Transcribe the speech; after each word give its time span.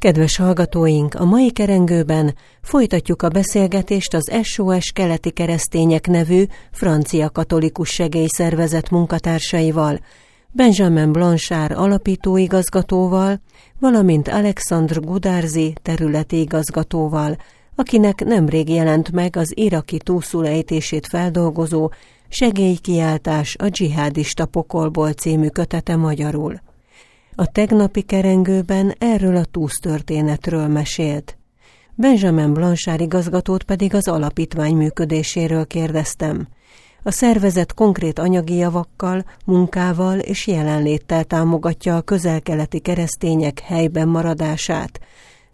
Kedves 0.00 0.36
hallgatóink, 0.36 1.14
a 1.14 1.24
mai 1.24 1.50
kerengőben 1.50 2.34
folytatjuk 2.62 3.22
a 3.22 3.28
beszélgetést 3.28 4.14
az 4.14 4.32
SOS 4.42 4.92
Keleti 4.92 5.30
Keresztények 5.30 6.06
nevű 6.06 6.44
francia 6.70 7.30
katolikus 7.30 7.88
segélyszervezet 7.88 8.90
munkatársaival, 8.90 10.00
Benjamin 10.52 11.12
Blanchard 11.12 11.72
alapítóigazgatóval, 11.72 13.40
valamint 13.80 14.28
Alexandre 14.28 15.00
Gudárzi 15.00 15.74
területi 15.82 16.40
igazgatóval, 16.40 17.36
akinek 17.74 18.24
nemrég 18.24 18.68
jelent 18.68 19.12
meg 19.12 19.36
az 19.36 19.52
iraki 19.56 19.98
túlszulejtését 19.98 21.06
feldolgozó 21.06 21.90
Segélykiáltás 22.28 23.56
a 23.58 23.68
dzsihádista 23.68 24.46
pokolból 24.46 25.12
című 25.12 25.48
kötete 25.48 25.96
magyarul. 25.96 26.60
A 27.40 27.46
tegnapi 27.46 28.02
kerengőben 28.02 28.94
erről 28.98 29.36
a 29.36 29.44
túsztörténetről 29.44 30.66
mesélt. 30.66 31.38
Benjamin 31.94 32.52
Blanchard 32.52 33.00
igazgatót 33.00 33.62
pedig 33.62 33.94
az 33.94 34.08
alapítvány 34.08 34.74
működéséről 34.74 35.66
kérdeztem. 35.66 36.48
A 37.02 37.10
szervezet 37.10 37.74
konkrét 37.74 38.18
anyagi 38.18 38.56
javakkal, 38.56 39.24
munkával 39.44 40.18
és 40.18 40.46
jelenléttel 40.46 41.24
támogatja 41.24 41.96
a 41.96 42.00
közelkeleti 42.00 42.78
keresztények 42.78 43.60
helyben 43.60 44.08
maradását, 44.08 45.00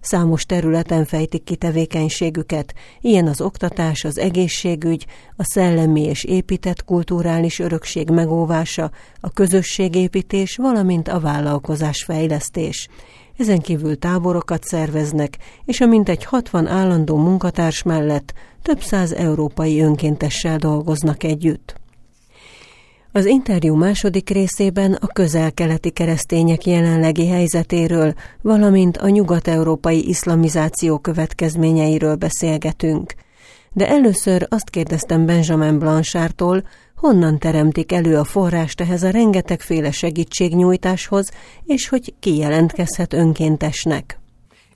Számos 0.07 0.45
területen 0.45 1.05
fejtik 1.05 1.45
ki 1.45 1.57
tevékenységüket, 1.57 2.75
ilyen 3.01 3.27
az 3.27 3.41
oktatás, 3.41 4.05
az 4.05 4.19
egészségügy, 4.19 5.07
a 5.37 5.45
szellemi 5.45 6.03
és 6.03 6.25
épített 6.25 6.85
kulturális 6.85 7.59
örökség 7.59 8.11
megóvása, 8.11 8.91
a 9.21 9.31
közösségépítés, 9.31 10.57
valamint 10.57 11.09
a 11.09 11.21
vállalkozás 11.21 12.05
fejlesztés. 12.05 12.89
Ezen 13.39 13.61
kívül 13.61 13.99
táborokat 13.99 14.65
szerveznek, 14.65 15.39
és 15.65 15.81
a 15.81 15.87
mintegy 15.87 16.25
60 16.25 16.67
állandó 16.67 17.17
munkatárs 17.17 17.83
mellett 17.83 18.33
több 18.63 18.81
száz 18.81 19.13
európai 19.13 19.81
önkéntessel 19.81 20.59
dolgoznak 20.59 21.23
együtt. 21.23 21.75
Az 23.17 23.25
interjú 23.25 23.75
második 23.75 24.31
részében 24.31 24.93
a 24.93 25.07
közel-keleti 25.07 25.91
keresztények 25.91 26.67
jelenlegi 26.67 27.29
helyzetéről, 27.29 28.15
valamint 28.43 28.97
a 28.97 29.09
nyugat-európai 29.09 30.09
iszlamizáció 30.09 30.99
következményeiről 30.99 32.15
beszélgetünk. 32.15 33.15
De 33.73 33.89
először 33.89 34.47
azt 34.51 34.71
kérdeztem 34.71 35.27
Benjamin 35.27 35.79
Blanchardtól, 35.79 36.63
honnan 36.97 37.39
teremtik 37.39 37.93
elő 37.93 38.19
a 38.19 38.25
forrást 38.25 38.81
ehhez 38.81 39.03
a 39.03 39.11
rengetegféle 39.11 39.91
segítségnyújtáshoz, 39.91 41.31
és 41.65 41.89
hogy 41.89 42.15
ki 42.21 42.37
jelentkezhet 42.37 43.13
önkéntesnek. 43.13 44.19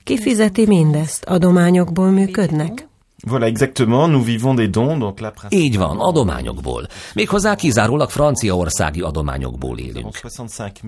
Ki 0.03 0.17
fizeti 0.17 0.65
mindezt? 0.65 1.25
Adományokból 1.25 2.09
működnek? 2.09 2.89
Voilà, 3.27 3.47
exactement, 3.47 4.07
nous 4.07 4.25
vivons 4.25 4.55
des 4.55 4.69
dons, 4.69 4.97
donc 4.97 5.19
la 5.19 5.33
Így 5.49 5.77
van, 5.77 5.99
adományokból. 5.99 6.87
Méghozzá 7.13 7.55
kizárólag 7.55 8.09
franciaországi 8.09 9.01
adományokból 9.01 9.77
élünk. 9.77 10.19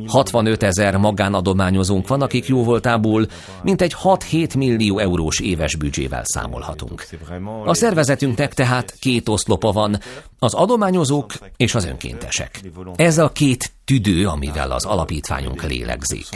65 0.08 0.64
ezer 0.64 0.98
magánadományozónk 0.98 2.08
van, 2.08 2.22
akik 2.22 2.48
jóvoltából 2.48 3.28
mintegy 3.64 3.96
6-7 4.04 4.58
millió 4.58 5.00
eurós 5.00 5.40
éves 5.40 5.76
büdzsével 5.76 6.22
számolhatunk. 6.24 7.06
A 7.66 7.74
szervezetünknek 7.74 8.54
tehát 8.54 8.96
két 9.00 9.30
oszlopa 9.30 9.72
van, 9.72 10.00
az 10.40 10.54
adományozók 10.54 11.34
és 11.58 11.76
az 11.76 11.86
önkéntesek. 11.86 12.62
Ez 12.96 13.18
a 13.18 13.30
két 13.30 13.72
tüdő, 13.86 14.28
amivel 14.28 14.72
az 14.72 14.86
alapítványunk 14.86 15.64
lélegzik. 15.64 16.28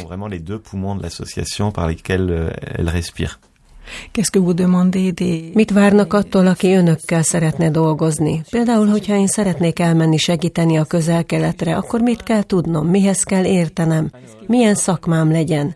Mit 5.53 5.71
várnak 5.71 6.13
attól, 6.13 6.47
aki 6.47 6.73
önökkel 6.73 7.21
szeretne 7.21 7.69
dolgozni? 7.69 8.43
Például, 8.49 8.87
hogyha 8.87 9.15
én 9.15 9.27
szeretnék 9.27 9.79
elmenni 9.79 10.17
segíteni 10.17 10.77
a 10.77 10.83
közel-keletre, 10.83 11.75
akkor 11.75 12.01
mit 12.01 12.23
kell 12.23 12.43
tudnom, 12.43 12.87
mihez 12.87 13.23
kell 13.23 13.45
értenem, 13.45 14.11
milyen 14.47 14.75
szakmám 14.75 15.31
legyen? 15.31 15.75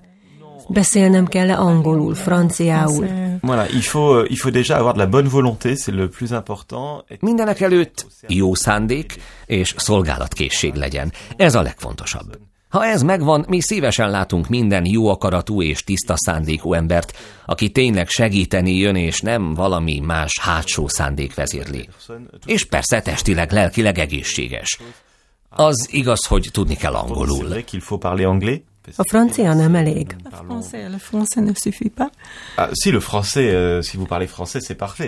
Beszélnem 0.67 1.25
kell 1.25 1.49
-e 1.49 1.57
angolul, 1.57 2.15
franciául? 2.15 3.07
Voilà, 3.41 3.65
il 3.73 3.81
faut, 3.81 4.29
il 4.29 4.37
faut 4.37 4.53
déjà 4.53 4.77
avoir 4.77 4.93
de 4.93 4.99
la 4.99 5.07
bonne 5.09 5.29
volonté, 5.29 5.75
c'est 5.75 5.95
le 5.95 6.07
plus 6.07 6.31
important. 6.31 7.03
Mindenek 7.19 7.61
előtt 7.61 8.05
jó 8.27 8.55
szándék 8.55 9.15
és 9.45 9.73
szolgálatkészség 9.77 10.73
legyen. 10.73 11.11
Ez 11.37 11.55
a 11.55 11.61
legfontosabb. 11.61 12.50
Ha 12.71 12.85
ez 12.85 13.01
megvan, 13.01 13.45
mi 13.47 13.61
szívesen 13.61 14.09
látunk 14.09 14.47
minden 14.47 14.85
jó 14.85 15.07
akaratú 15.07 15.61
és 15.61 15.83
tiszta 15.83 16.13
szándékú 16.17 16.73
embert, 16.73 17.17
aki 17.45 17.69
tényleg 17.69 18.09
segíteni 18.09 18.77
jön, 18.77 18.95
és 18.95 19.19
nem 19.19 19.53
valami 19.53 19.99
más 19.99 20.39
hátsó 20.41 20.87
szándék 20.87 21.33
vezérli. 21.33 21.89
És 22.45 22.65
persze 22.65 23.01
testileg, 23.01 23.51
lelkileg 23.51 23.97
egészséges. 23.99 24.79
Az 25.49 25.87
igaz, 25.91 26.25
hogy 26.25 26.49
tudni 26.51 26.75
kell 26.75 26.93
angolul. 26.93 27.45
A 28.95 29.07
francia 29.09 29.53
nem 29.53 29.75
elég. 29.75 30.15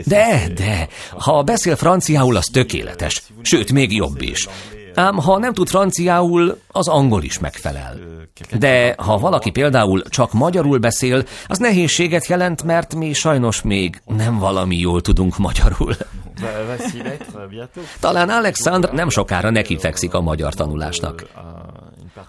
De, 0.06 0.48
de, 0.56 0.88
ha 1.10 1.44
beszél 1.44 1.76
franciául, 1.76 2.36
az 2.36 2.46
tökéletes. 2.46 3.24
Sőt, 3.42 3.72
még 3.72 3.96
jobb 3.96 4.22
is. 4.22 4.48
Ám 4.96 5.16
ha 5.16 5.38
nem 5.38 5.54
tud 5.54 5.68
franciául, 5.68 6.58
az 6.68 6.88
angol 6.88 7.24
is 7.24 7.40
megfelel. 7.40 7.98
De 8.60 8.96
ha 8.98 9.18
valaki 9.18 9.50
például 9.50 10.04
csak 10.04 10.34
magyarul 10.34 10.78
beszél, 10.78 11.24
az 11.48 11.58
nehézséget 11.58 12.28
jelent, 12.28 12.64
mert 12.64 12.96
mi 12.96 13.14
sajnos 13.14 13.62
még 13.62 14.02
nem 14.06 14.40
valami 14.40 14.78
jól 14.78 15.02
tudunk 15.02 15.38
magyarul. 15.38 15.96
Talán 18.00 18.30
Alexandr 18.30 18.92
nem 18.92 19.10
sokára 19.10 19.50
nekifekszik 19.50 20.14
a 20.14 20.22
magyar 20.22 20.54
tanulásnak. 20.54 21.26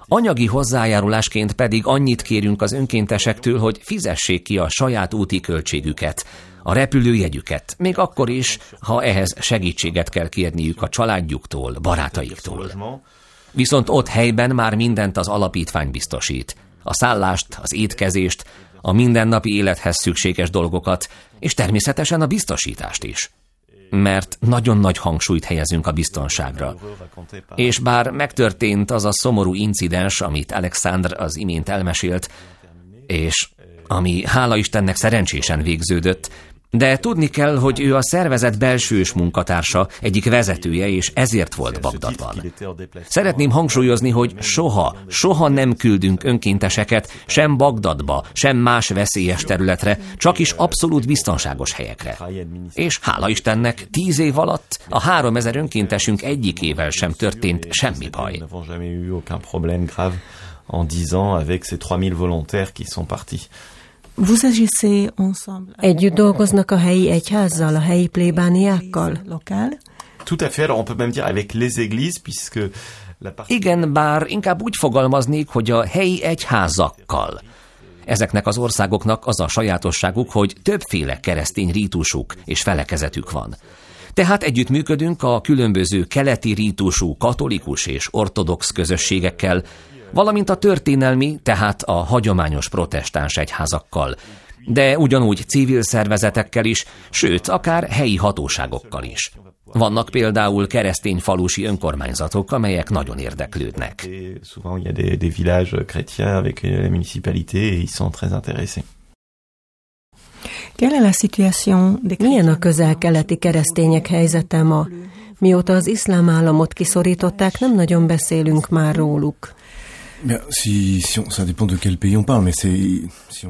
Anyagi 0.08 0.46
hozzájárulásként 0.46 1.52
pedig 1.52 1.86
annyit 1.86 2.22
kérünk 2.22 2.62
az 2.62 2.72
önkéntesektől, 2.72 3.58
hogy 3.58 3.80
fizessék 3.82 4.42
ki 4.42 4.58
a 4.58 4.68
saját 4.68 5.14
úti 5.14 5.40
költségüket, 5.40 6.26
a 6.66 6.72
repülőjegyüket, 6.72 7.74
még 7.78 7.98
akkor 7.98 8.28
is, 8.28 8.58
ha 8.80 9.02
ehhez 9.02 9.36
segítséget 9.40 10.08
kell 10.08 10.28
kérniük 10.28 10.82
a 10.82 10.88
családjuktól, 10.88 11.72
barátaiktól. 11.82 12.70
Viszont 13.50 13.88
ott 13.88 14.08
helyben 14.08 14.54
már 14.54 14.74
mindent 14.74 15.16
az 15.16 15.28
alapítvány 15.28 15.90
biztosít. 15.90 16.56
A 16.82 16.94
szállást, 16.94 17.58
az 17.62 17.74
étkezést, 17.74 18.44
a 18.80 18.92
mindennapi 18.92 19.54
élethez 19.54 19.96
szükséges 19.96 20.50
dolgokat, 20.50 21.08
és 21.38 21.54
természetesen 21.54 22.20
a 22.20 22.26
biztosítást 22.26 23.04
is. 23.04 23.30
Mert 23.90 24.36
nagyon 24.40 24.78
nagy 24.78 24.98
hangsúlyt 24.98 25.44
helyezünk 25.44 25.86
a 25.86 25.92
biztonságra. 25.92 26.74
És 27.54 27.78
bár 27.78 28.10
megtörtént 28.10 28.90
az 28.90 29.04
a 29.04 29.12
szomorú 29.12 29.54
incidens, 29.54 30.20
amit 30.20 30.52
Alexander 30.52 31.20
az 31.20 31.36
imént 31.36 31.68
elmesélt, 31.68 32.30
és 33.06 33.48
ami 33.86 34.26
hála 34.26 34.56
Istennek 34.56 34.96
szerencsésen 34.96 35.62
végződött, 35.62 36.30
de 36.76 36.96
tudni 36.96 37.26
kell, 37.26 37.56
hogy 37.56 37.80
ő 37.80 37.94
a 37.96 38.02
szervezet 38.02 38.58
belsős 38.58 39.12
munkatársa, 39.12 39.88
egyik 40.00 40.30
vezetője, 40.30 40.88
és 40.88 41.10
ezért 41.14 41.54
volt 41.54 41.80
Bagdadban. 41.80 42.52
Szeretném 43.08 43.50
hangsúlyozni, 43.50 44.10
hogy 44.10 44.34
soha, 44.40 44.96
soha 45.06 45.48
nem 45.48 45.74
küldünk 45.74 46.24
önkénteseket 46.24 47.22
sem 47.26 47.56
Bagdadba, 47.56 48.24
sem 48.32 48.56
más 48.56 48.88
veszélyes 48.88 49.42
területre, 49.42 49.98
csak 50.16 50.38
is 50.38 50.50
abszolút 50.50 51.06
biztonságos 51.06 51.72
helyekre. 51.72 52.18
És 52.72 52.98
hála 53.02 53.28
Istennek, 53.28 53.86
tíz 53.90 54.18
év 54.18 54.38
alatt 54.38 54.78
a 54.88 55.00
három 55.00 55.36
ezer 55.36 55.56
önkéntesünk 55.56 56.22
egyikével 56.22 56.90
sem 56.90 57.12
történt 57.12 57.66
semmi 57.70 58.08
baj. 58.08 58.42
En 60.66 60.86
10 60.86 61.14
ans 61.14 61.34
avec 61.34 61.64
ces 61.64 61.76
3000 61.76 62.14
volontaires 62.14 62.72
qui 62.72 62.84
sont 62.84 63.06
partis. 63.06 63.48
Együtt 65.76 66.14
dolgoznak 66.14 66.70
a 66.70 66.76
helyi 66.76 67.10
egyházzal, 67.10 67.74
a 67.74 67.80
helyi 67.80 68.06
plébániákkal? 68.06 69.18
Tout 70.24 70.40
à 70.40 70.48
fait, 70.48 70.64
alors 70.64 70.78
on 70.78 70.84
peut 70.84 70.98
même 70.98 71.12
dire 71.12 71.26
avec 71.26 71.52
les 71.52 71.78
églises, 71.78 72.18
puisque 72.22 72.70
igen, 73.46 73.92
bár 73.92 74.26
inkább 74.26 74.62
úgy 74.62 74.76
fogalmaznék, 74.76 75.48
hogy 75.48 75.70
a 75.70 75.86
helyi 75.86 76.22
egyházakkal. 76.22 77.40
Ezeknek 78.04 78.46
az 78.46 78.58
országoknak 78.58 79.26
az 79.26 79.40
a 79.40 79.48
sajátosságuk, 79.48 80.30
hogy 80.30 80.54
többféle 80.62 81.20
keresztény 81.20 81.70
rítusuk 81.70 82.34
és 82.44 82.62
felekezetük 82.62 83.30
van. 83.30 83.56
Tehát 84.14 84.42
együttműködünk 84.42 85.22
a 85.22 85.40
különböző 85.40 86.04
keleti 86.04 86.52
rítusú 86.52 87.16
katolikus 87.16 87.86
és 87.86 88.08
ortodox 88.10 88.70
közösségekkel, 88.70 89.62
valamint 90.14 90.50
a 90.50 90.56
történelmi, 90.56 91.38
tehát 91.42 91.82
a 91.82 91.92
hagyományos 91.92 92.68
protestáns 92.68 93.36
egyházakkal, 93.36 94.14
de 94.66 94.98
ugyanúgy 94.98 95.44
civil 95.46 95.82
szervezetekkel 95.82 96.64
is, 96.64 96.84
sőt, 97.10 97.48
akár 97.48 97.88
helyi 97.88 98.16
hatóságokkal 98.16 99.02
is. 99.02 99.32
Vannak 99.64 100.08
például 100.08 100.66
keresztény 100.66 101.18
falusi 101.18 101.64
önkormányzatok, 101.64 102.52
amelyek 102.52 102.90
nagyon 102.90 103.18
érdeklődnek. 103.18 104.08
Souvent 104.42 104.78
il 104.78 104.84
y 104.84 104.88
a 104.88 104.92
des, 104.92 105.18
des 105.18 105.36
villages 105.36 105.84
chrétiens 105.86 106.36
avec 106.36 106.60
les 106.60 106.88
municipalités 106.88 107.72
et 107.72 107.78
ils 107.78 107.94
sont 107.94 108.12
très 108.12 108.32
intéressés. 108.32 108.84
Milyen 112.18 112.48
a 112.48 112.58
közel-keleti 112.58 113.36
keresztények 113.36 114.06
helyzete 114.06 114.62
ma? 114.62 114.86
Mióta 115.38 115.72
az 115.72 115.86
iszlám 115.86 116.28
államot 116.28 116.72
kiszorították, 116.72 117.58
nem 117.58 117.74
nagyon 117.74 118.06
beszélünk 118.06 118.68
már 118.68 118.94
róluk. 118.94 119.54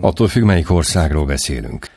Attól 0.01 0.29
függ, 0.29 0.43
melyik 0.43 0.71
országról 0.71 1.25
beszélünk. 1.25 1.89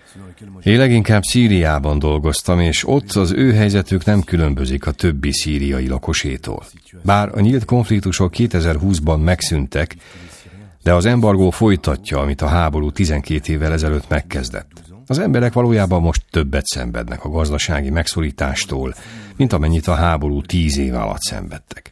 Én 0.63 0.77
leginkább 0.77 1.23
Szíriában 1.23 1.99
dolgoztam, 1.99 2.59
és 2.59 2.87
ott 2.87 3.11
az 3.11 3.31
ő 3.31 3.53
helyzetük 3.53 4.05
nem 4.05 4.21
különbözik 4.21 4.85
a 4.85 4.91
többi 4.91 5.31
szíriai 5.31 5.87
lakosétól. 5.87 6.65
Bár 7.03 7.29
a 7.33 7.39
nyílt 7.39 7.65
konfliktusok 7.65 8.33
2020-ban 8.37 9.23
megszűntek, 9.23 9.95
de 10.83 10.93
az 10.93 11.05
embargó 11.05 11.49
folytatja, 11.49 12.19
amit 12.19 12.41
a 12.41 12.47
háború 12.47 12.91
12 12.91 13.53
évvel 13.53 13.71
ezelőtt 13.71 14.09
megkezdett. 14.09 14.71
Az 15.07 15.19
emberek 15.19 15.53
valójában 15.53 16.01
most 16.01 16.21
többet 16.31 16.65
szenvednek 16.65 17.23
a 17.23 17.29
gazdasági 17.29 17.89
megszorítástól, 17.89 18.95
mint 19.35 19.53
amennyit 19.53 19.87
a 19.87 19.93
háború 19.93 20.41
tíz 20.41 20.77
év 20.77 20.93
alatt 20.93 21.21
szenvedtek. 21.21 21.91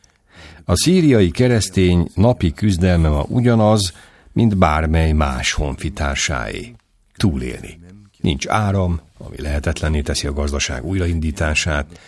A 0.68 0.76
szíriai 0.76 1.32
keresztény 1.32 2.08
napi 2.14 2.52
küzdelme 2.52 3.10
ma 3.10 3.26
ugyanaz, 3.28 3.94
mint 4.32 4.58
bármely 4.58 5.12
más 5.12 5.54
honfitársáé. 5.54 6.74
Túlélni. 7.18 7.80
Nincs 8.22 8.48
áram, 8.48 9.00
ami 9.18 9.42
lehetetlenné 9.42 10.02
teszi 10.02 10.28
a 10.28 10.34
gazdaság 10.34 10.86
újraindítását. 10.86 12.00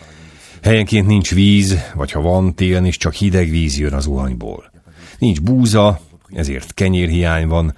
Helyenként 0.62 1.08
nincs 1.08 1.34
víz, 1.34 1.78
vagy 1.94 2.12
ha 2.12 2.22
van, 2.22 2.56
télen 2.56 2.86
is 2.86 2.98
csak 2.98 3.14
hideg 3.14 3.50
víz 3.50 3.78
jön 3.78 3.94
az 3.94 4.06
uhanyból. 4.06 4.72
Nincs 5.20 5.42
búza, 5.42 6.00
ezért 6.30 6.74
kenyérhiány 6.74 7.48
van, 7.48 7.76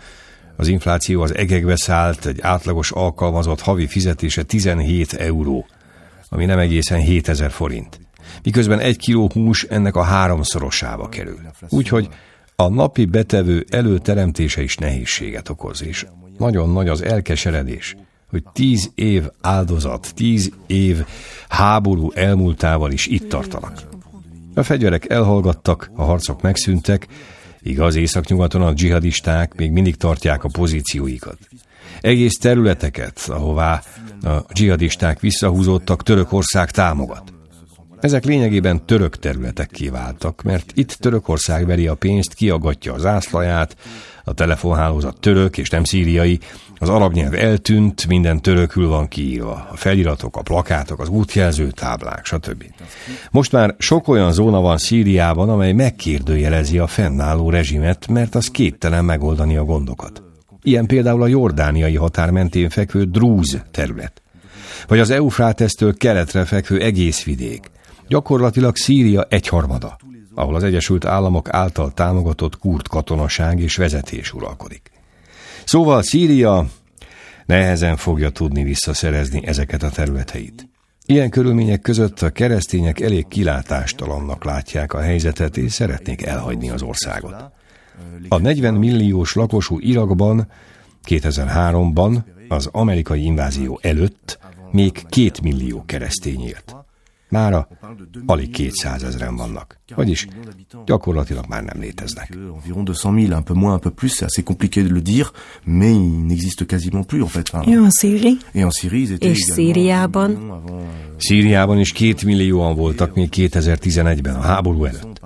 az 0.56 0.68
infláció 0.68 1.22
az 1.22 1.36
egekbe 1.36 1.76
szállt, 1.76 2.26
egy 2.26 2.40
átlagos 2.42 2.92
alkalmazott 2.92 3.62
havi 3.62 3.88
fizetése 3.88 4.44
17 4.44 5.14
euró, 5.14 5.68
ami 6.30 6.46
nem 6.46 6.60
egészen 6.60 7.00
7000 7.00 7.52
forint. 7.52 8.00
Miközben 8.44 8.80
egy 8.80 8.98
kiló 8.98 9.30
hús 9.34 9.64
ennek 9.64 9.96
a 9.96 10.04
háromszorosába 10.04 11.10
kerül. 11.10 11.40
Úgyhogy 11.70 12.10
a 12.56 12.70
napi 12.70 13.06
betevő 13.06 13.66
előteremtése 13.70 14.62
is 14.62 14.76
nehézséget 14.76 15.50
okoz, 15.50 15.84
és 15.84 16.06
nagyon 16.38 16.70
nagy 16.70 16.88
az 16.88 17.02
elkeseredés, 17.02 17.96
hogy 18.30 18.44
tíz 18.54 18.92
év 18.96 19.24
áldozat, 19.42 20.12
tíz 20.16 20.52
év 20.68 21.06
háború 21.50 22.12
elmúltával 22.12 22.92
is 22.92 23.08
itt 23.08 23.30
tartanak. 23.30 23.84
A 24.54 24.64
fegyverek 24.64 25.10
elhallgattak, 25.10 25.92
a 25.96 26.04
harcok 26.04 26.42
megszűntek, 26.42 27.08
Igaz, 27.62 27.96
északnyugaton 27.96 28.62
a 28.62 28.74
dzsihadisták 28.74 29.56
még 29.56 29.72
mindig 29.72 29.96
tartják 29.96 30.44
a 30.44 30.50
pozícióikat. 30.52 31.38
Egész 32.02 32.38
területeket, 32.38 33.26
ahová 33.28 33.84
a 34.24 34.54
dzsihadisták 34.54 35.20
visszahúzódtak, 35.20 36.04
Törökország 36.04 36.72
támogat. 36.72 37.34
Ezek 38.02 38.26
lényegében 38.26 38.86
török 38.86 39.18
területek 39.18 39.70
kiváltak, 39.70 40.42
mert 40.42 40.72
itt 40.76 40.92
Törökország 40.92 41.66
veri 41.66 41.88
a 41.88 41.96
pénzt, 41.96 42.34
kiagatja 42.34 42.94
az 42.94 43.06
ászlaját, 43.06 43.76
a 44.24 44.34
telefonhálózat 44.34 45.20
török 45.20 45.58
és 45.58 45.70
nem 45.70 45.84
szíriai, 45.84 46.40
az 46.78 46.90
arab 46.90 47.14
nyelv 47.14 47.34
eltűnt, 47.34 48.08
minden 48.08 48.42
törökül 48.42 48.88
van 48.88 49.08
kiírva. 49.08 49.68
A 49.72 49.76
feliratok, 49.76 50.38
a 50.38 50.42
plakátok, 50.42 51.00
az 51.00 51.10
útjelző 51.10 51.70
táblák, 51.70 52.26
stb. 52.26 52.64
Most 53.32 53.52
már 53.52 53.76
sok 53.78 54.08
olyan 54.08 54.32
zóna 54.32 54.62
van 54.62 54.78
Szíriában, 54.78 55.50
amely 55.50 55.72
megkérdőjelezi 55.72 56.78
a 56.78 56.88
fennálló 56.88 57.50
rezsimet, 57.50 58.08
mert 58.08 58.36
az 58.36 58.48
képtelen 58.48 59.06
megoldani 59.06 59.58
a 59.58 59.64
gondokat. 59.64 60.24
Ilyen 60.62 60.86
például 60.86 61.22
a 61.22 61.28
jordániai 61.28 61.96
határ 61.96 62.32
mentén 62.32 62.70
fekvő 62.70 63.04
Drúz 63.04 63.62
terület. 63.72 64.22
Vagy 64.88 65.00
az 65.00 65.10
Eufrátesztől 65.10 65.98
keletre 65.98 66.46
fekvő 66.46 66.82
egész 66.82 67.24
vidék. 67.24 67.72
Gyakorlatilag 68.10 68.76
Szíria 68.76 69.26
egyharmada, 69.30 69.98
ahol 70.36 70.56
az 70.56 70.64
Egyesült 70.64 71.06
Államok 71.06 71.50
által 71.50 71.92
támogatott 71.94 72.58
kurt 72.58 72.88
katonaság 72.88 73.60
és 73.60 73.76
vezetés 73.76 74.34
uralkodik. 74.34 74.92
Szóval 75.66 76.02
Szíria 76.02 76.66
nehezen 77.46 77.96
fogja 77.96 78.30
tudni 78.30 78.64
visszaszerezni 78.64 79.48
ezeket 79.48 79.84
a 79.84 79.90
területeit. 79.90 80.68
Ilyen 81.06 81.30
körülmények 81.30 81.82
között 81.82 82.22
a 82.22 82.30
keresztények 82.30 83.00
elég 83.00 83.28
kilátástalannak 83.28 84.44
látják 84.44 84.94
a 84.94 85.02
helyzetet, 85.02 85.58
és 85.58 85.72
szeretnék 85.72 86.26
elhagyni 86.26 86.70
az 86.70 86.82
országot. 86.82 87.36
A 88.28 88.38
40 88.38 88.74
milliós 88.74 89.34
lakosú 89.34 89.80
Irakban 89.80 90.48
2003-ban 91.08 92.18
az 92.48 92.70
amerikai 92.72 93.24
invázió 93.24 93.80
előtt 93.82 94.40
még 94.72 95.06
két 95.10 95.42
millió 95.42 95.84
keresztény 95.86 96.42
élt. 96.42 96.76
Mára 97.30 97.68
alig 98.26 98.50
200 98.52 99.04
ezeren 99.04 99.36
vannak, 99.36 99.80
vagyis 99.96 100.28
gyakorlatilag 100.86 101.46
már 101.48 101.64
nem 101.64 101.82
léteznek. 101.82 102.38
Environ 102.56 102.86
200 102.86 103.14
000, 103.14 103.38
un 103.38 103.44
peu 103.44 103.56
moins, 103.56 103.74
un 103.74 103.80
peu 103.80 103.92
plus, 103.92 104.12
c'est 104.12 104.26
assez 104.26 104.44
compliqué 104.44 104.84
de 104.84 104.94
le 104.94 105.02
dire, 105.02 105.32
mais 105.66 105.94
il 105.94 106.26
n'existe 106.26 106.66
quasiment 106.66 107.06
plus 107.06 107.22
en 107.22 107.28
fait. 107.28 107.52
Et 107.68 107.78
en 107.78 107.90
Syrie? 107.90 108.38
Et 108.54 108.64
en 108.64 108.72
Syrie, 108.72 109.02
ils 109.02 109.12
étaient 109.12 109.32
És 109.32 109.38
Szíriában? 109.38 110.32
Euh, 110.32 110.82
Szíriában 111.18 111.80
is 111.80 111.92
két 111.92 112.24
millióan 112.24 112.76
voltak 112.76 113.16
még 113.16 113.30
2011-ben, 113.36 114.36
a 114.36 114.42
háború 114.42 114.86
előtt. 114.86 115.20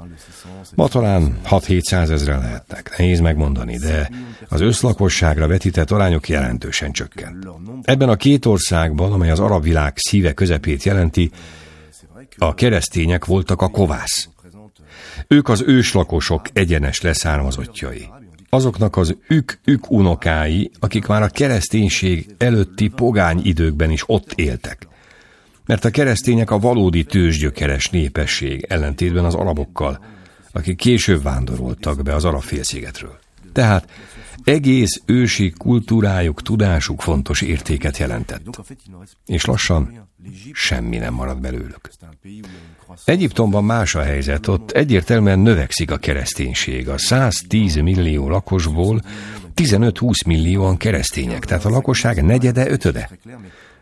Ma 0.75 0.87
talán 0.87 1.37
6-700 1.49 2.09
ezeren 2.09 2.39
lehetnek, 2.39 2.95
nehéz 2.97 3.19
megmondani, 3.19 3.77
de 3.77 4.09
az 4.49 4.61
összlakosságra 4.61 5.47
vetített 5.47 5.91
arányok 5.91 6.29
jelentősen 6.29 6.91
csökkent. 6.91 7.47
Ebben 7.81 8.09
a 8.09 8.15
két 8.15 8.45
országban, 8.45 9.11
amely 9.11 9.31
az 9.31 9.39
arab 9.39 9.63
világ 9.63 9.93
szíve 9.95 10.33
közepét 10.33 10.83
jelenti, 10.83 11.31
a 12.37 12.53
keresztények 12.53 13.25
voltak 13.25 13.61
a 13.61 13.67
kovász. 13.67 14.29
Ők 15.27 15.49
az 15.49 15.63
őslakosok 15.67 16.41
egyenes 16.53 17.01
leszármazottjai. 17.01 18.09
Azoknak 18.49 18.97
az 18.97 19.15
ük-ük 19.27 19.91
unokái, 19.91 20.71
akik 20.79 21.05
már 21.05 21.21
a 21.21 21.27
kereszténység 21.27 22.35
előtti 22.37 22.87
pogány 22.87 23.41
időkben 23.43 23.91
is 23.91 24.03
ott 24.05 24.31
éltek. 24.31 24.87
Mert 25.65 25.85
a 25.85 25.89
keresztények 25.89 26.51
a 26.51 26.59
valódi 26.59 27.03
tőzsgyökeres 27.03 27.89
népesség 27.89 28.65
ellentétben 28.69 29.25
az 29.25 29.35
arabokkal, 29.35 30.05
akik 30.51 30.77
később 30.77 31.23
vándoroltak 31.23 32.03
be 32.03 32.15
az 32.15 32.25
arab 32.25 32.41
félszigetről. 32.41 33.19
Tehát 33.53 33.89
egész 34.43 35.01
ősi 35.05 35.53
kultúrájuk, 35.57 36.41
tudásuk 36.41 37.01
fontos 37.01 37.41
értéket 37.41 37.97
jelentett. 37.97 38.63
És 39.25 39.45
lassan 39.45 40.09
semmi 40.51 40.97
nem 40.97 41.13
marad 41.13 41.39
belőlük. 41.39 41.89
Egyiptomban 43.05 43.63
más 43.63 43.95
a 43.95 44.01
helyzet, 44.01 44.47
ott 44.47 44.71
egyértelműen 44.71 45.39
növekszik 45.39 45.91
a 45.91 45.97
kereszténység. 45.97 46.89
A 46.89 46.97
110 46.97 47.75
millió 47.75 48.29
lakosból 48.29 49.01
15-20 49.55 50.25
millióan 50.25 50.77
keresztények, 50.77 51.45
tehát 51.45 51.65
a 51.65 51.69
lakosság 51.69 52.23
negyede, 52.23 52.69
ötöde. 52.69 53.09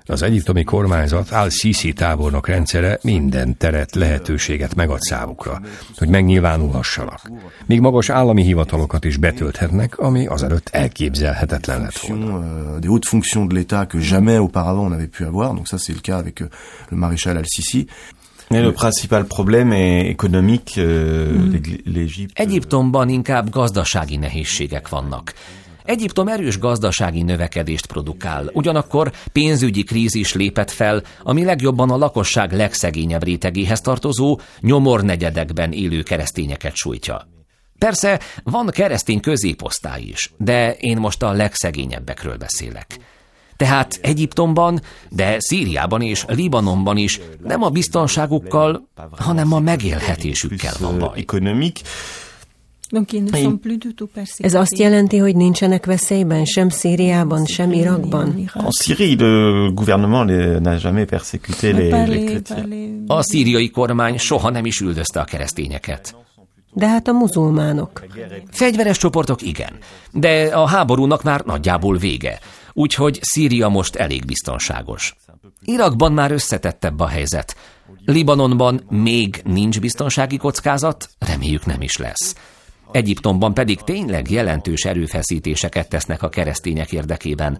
Az 0.06 0.22
egyiptomi 0.22 0.64
kormányzat 0.64 1.32
Al-Sisi 1.32 1.94
tábornok 1.94 2.48
rendszere 2.48 3.00
minden 3.02 3.58
teret, 3.58 3.96
lehetőséget 3.96 4.76
megad 4.76 5.00
számukra, 5.00 5.62
hogy 5.98 6.08
megnyilvánulhassanak. 6.08 7.32
Még 7.66 7.80
magas 7.80 8.10
állami 8.10 8.44
hivatalokat 8.44 9.06
is 9.06 9.18
betölthetnek, 9.18 10.00
ami 10.00 10.26
azelőtt 10.26 10.70
elképzelhetetlen 10.72 11.82
lett 11.82 11.98
volna. 11.98 12.26
Euh, 12.26 12.80
des 12.80 12.90
hautes 12.90 13.08
fonctions 13.08 13.48
de 13.48 13.54
l'État 13.54 13.88
que 13.88 14.00
jamais 14.00 14.38
auparavant 14.38 14.86
on 14.88 14.92
avait 14.92 15.10
pu 15.18 15.24
avoir, 15.24 15.54
donc 15.54 15.68
ça 15.68 15.78
c'est 15.78 15.96
le 15.96 16.02
cas 16.02 16.18
avec 16.18 16.42
euh, 16.42 16.50
le 16.90 16.98
maréchal 16.98 17.38
Al-Sisi. 17.38 17.88
Mais 18.50 18.62
le 18.62 18.74
principal 18.74 19.24
problème 19.26 19.72
est 19.72 20.10
économique. 20.10 20.78
Euh, 20.78 21.32
mm. 21.32 21.62
L'Égypte. 21.86 22.40
Egyiptomban 22.40 23.10
inkább 23.10 23.50
gazdasági 23.50 24.18
nehézségek 24.18 24.90
vannak. 24.90 25.34
Egyiptom 25.84 26.28
erős 26.28 26.60
gazdasági 26.60 27.22
növekedést 27.22 27.86
produkál, 27.86 28.50
ugyanakkor 28.54 29.12
pénzügyi 29.32 29.84
krízis 29.84 30.34
lépett 30.34 30.72
fel, 30.72 31.04
ami 31.24 31.44
legjobban 31.44 31.90
a 31.90 31.98
lakosság 31.98 32.54
legszegényebb 32.54 33.24
rétegéhez 33.24 33.82
tartozó 33.82 34.40
nyomornegyedekben 34.60 35.72
élő 35.72 36.04
keresztényeket 36.04 36.76
sújtja. 36.76 37.28
Persze 37.78 38.20
van 38.44 38.68
keresztény 38.68 39.20
középosztály 39.20 40.02
is, 40.02 40.34
de 40.38 40.74
én 40.74 40.98
most 40.98 41.24
a 41.24 41.32
legszegényebbekről 41.32 42.38
beszélek. 42.38 43.00
Tehát 43.56 44.00
Egyiptomban, 44.02 44.82
de 45.10 45.36
Szíriában 45.40 46.02
és 46.02 46.26
Libanonban 46.28 46.98
is 46.98 47.20
nem 47.44 47.64
a 47.64 47.70
biztonságukkal, 47.70 48.88
hanem 49.12 49.54
a 49.54 49.60
megélhetésükkel 49.60 50.74
van 50.80 51.00
baj. 51.00 51.24
Ez 54.38 54.54
azt 54.54 54.78
jelenti, 54.78 55.18
hogy 55.18 55.36
nincsenek 55.36 55.86
veszélyben 55.86 56.46
sem 56.46 56.70
Szíriában, 56.70 57.46
sem 57.46 57.72
Irakban? 57.72 58.50
En 58.54 58.72
Syrie, 58.82 59.16
le 59.16 59.72
gouvernement 59.74 60.30
n'a 60.62 60.78
jamais 60.78 61.06
persécuté 61.06 61.72
les, 61.72 61.92
les 61.92 62.24
chrétiens. 62.26 63.04
A 63.08 63.24
szíriai 63.24 63.70
kormány 63.70 64.18
soha 64.18 64.50
nem 64.50 64.66
is 64.66 64.80
üldözte 64.80 65.20
a 65.20 65.24
keresztényeket. 65.24 66.16
De 66.74 66.88
hát 66.88 67.08
a 67.08 67.12
muzulmánok. 67.12 68.06
Fegyveres 68.52 68.98
csoportok 68.98 69.42
igen, 69.42 69.74
de 70.12 70.50
a 70.54 70.68
háborúnak 70.68 71.24
már 71.24 71.42
nagyjából 71.42 71.98
vége. 71.98 72.40
úgyhogy 72.74 73.20
Szíria 73.22 73.70
most 73.70 73.96
elég 73.96 74.26
biztonságos. 74.26 75.16
Irakban 75.66 76.12
már 76.12 76.32
összetettebb 76.32 77.00
a 77.00 77.08
helyzet. 77.08 77.56
Libanonban 78.06 78.82
még 78.90 79.42
nincs 79.46 79.80
biztonsági 79.80 80.38
kockázat, 80.38 81.10
reméljük 81.20 81.66
nem 81.66 81.82
is 81.82 81.98
lesz. 81.98 82.36
Egyiptomban 82.92 83.54
pedig 83.54 83.82
tényleg 83.82 84.30
jelentős 84.30 84.86
erőfeszítéseket 84.86 85.90
tesznek 85.90 86.24
a 86.24 86.30
keresztények 86.30 86.92
érdekében. 86.92 87.60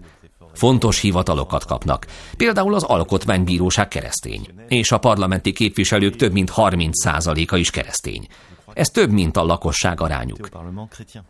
Fontos 0.54 1.00
hivatalokat 1.00 1.64
kapnak, 1.64 2.06
például 2.36 2.74
az 2.74 2.82
Alkotmánybíróság 2.82 3.88
keresztény, 3.88 4.46
és 4.68 4.92
a 4.92 4.98
parlamenti 4.98 5.52
képviselők 5.52 6.16
több 6.16 6.32
mint 6.32 6.52
30%-a 6.56 7.56
is 7.56 7.70
keresztény. 7.70 8.26
Ez 8.74 8.88
több, 8.88 9.10
mint 9.10 9.36
a 9.36 9.44
lakosság 9.44 10.00
arányuk. 10.00 10.48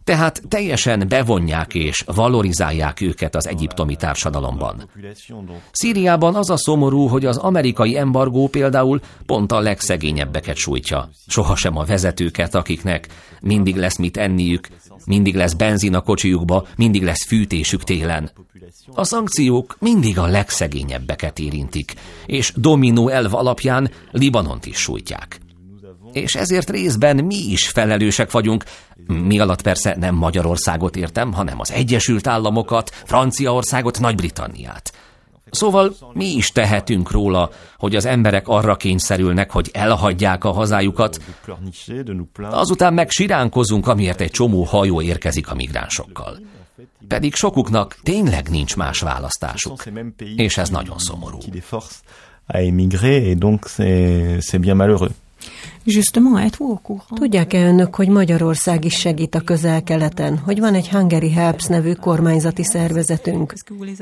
Tehát 0.05 0.43
teljesen 0.49 1.05
bevonják 1.09 1.75
és 1.75 2.05
valorizálják 2.07 3.01
őket 3.01 3.35
az 3.35 3.47
egyiptomi 3.49 3.97
társadalomban. 3.97 4.89
Szíriában 5.71 6.35
az 6.35 6.51
a 6.51 6.57
szomorú, 6.57 7.07
hogy 7.07 7.27
az 7.27 7.37
amerikai 7.37 7.97
embargó 7.99 8.49
például 8.49 9.01
pont 9.27 9.53
a 9.53 9.61
legszegényebbeket 9.61 10.57
sújtja. 10.57 11.11
Sohasem 11.27 11.77
a 11.77 11.85
vezetőket, 11.85 12.55
akiknek 12.55 13.09
mindig 13.41 13.77
lesz 13.77 13.97
mit 13.97 14.17
enniük, 14.17 14.69
mindig 15.05 15.35
lesz 15.35 15.53
benzin 15.53 15.95
a 15.95 16.01
kocsijukba, 16.01 16.67
mindig 16.77 17.03
lesz 17.03 17.27
fűtésük 17.27 17.85
télen. 17.85 18.31
A 18.95 19.05
szankciók 19.05 19.77
mindig 19.81 20.19
a 20.19 20.27
legszegényebbeket 20.27 21.39
érintik, 21.39 21.95
és 22.27 22.53
dominó 22.57 23.09
elv 23.09 23.35
alapján 23.35 23.91
Libanont 24.11 24.67
is 24.67 24.77
sújtják. 24.77 25.41
És 26.13 26.35
ezért 26.35 26.71
részben 26.71 27.25
mi 27.25 27.51
is 27.51 27.69
felelősek 27.69 28.31
vagyunk, 28.31 28.65
mi 29.07 29.39
alatt 29.39 29.63
persze 29.63 29.97
nem 29.99 30.15
Magyarországot 30.15 30.97
értem, 30.97 31.33
hanem 31.33 31.61
az 31.61 31.73
Egyesült 31.73 32.27
Államokat, 32.27 32.91
Franciaországot, 32.91 34.01
Nagy-Britanniát. 34.01 34.93
Szóval 35.51 35.95
mi 36.13 36.25
is 36.25 36.53
tehetünk 36.53 37.11
róla, 37.11 37.51
hogy 37.79 37.97
az 37.97 38.05
emberek 38.05 38.49
arra 38.49 38.77
kényszerülnek, 38.77 39.51
hogy 39.51 39.71
elhagyják 39.73 40.45
a 40.45 40.51
hazájukat, 40.51 41.21
azután 42.37 42.95
meg 42.95 43.11
siránkozunk, 43.11 43.87
amiért 43.87 44.21
egy 44.21 44.31
csomó 44.31 44.63
hajó 44.63 45.03
érkezik 45.03 45.51
a 45.51 45.55
migránsokkal. 45.55 46.39
Pedig 47.09 47.35
sokuknak 47.35 47.97
tényleg 48.03 48.49
nincs 48.49 48.77
más 48.77 49.01
választásuk, 49.01 49.85
és 50.37 50.57
ez 50.57 50.69
nagyon 50.69 50.99
szomorú. 50.99 51.39
Tudják-e 57.15 57.67
önök, 57.67 57.95
hogy 57.95 58.09
Magyarország 58.09 58.85
is 58.85 58.95
segít 58.95 59.35
a 59.35 59.41
közel-keleten, 59.41 60.39
hogy 60.39 60.61
van 60.61 60.75
egy 60.75 60.89
Hungary 60.89 61.31
Helps 61.31 61.67
nevű 61.67 61.93
kormányzati 61.93 62.65
szervezetünk? 62.65 63.55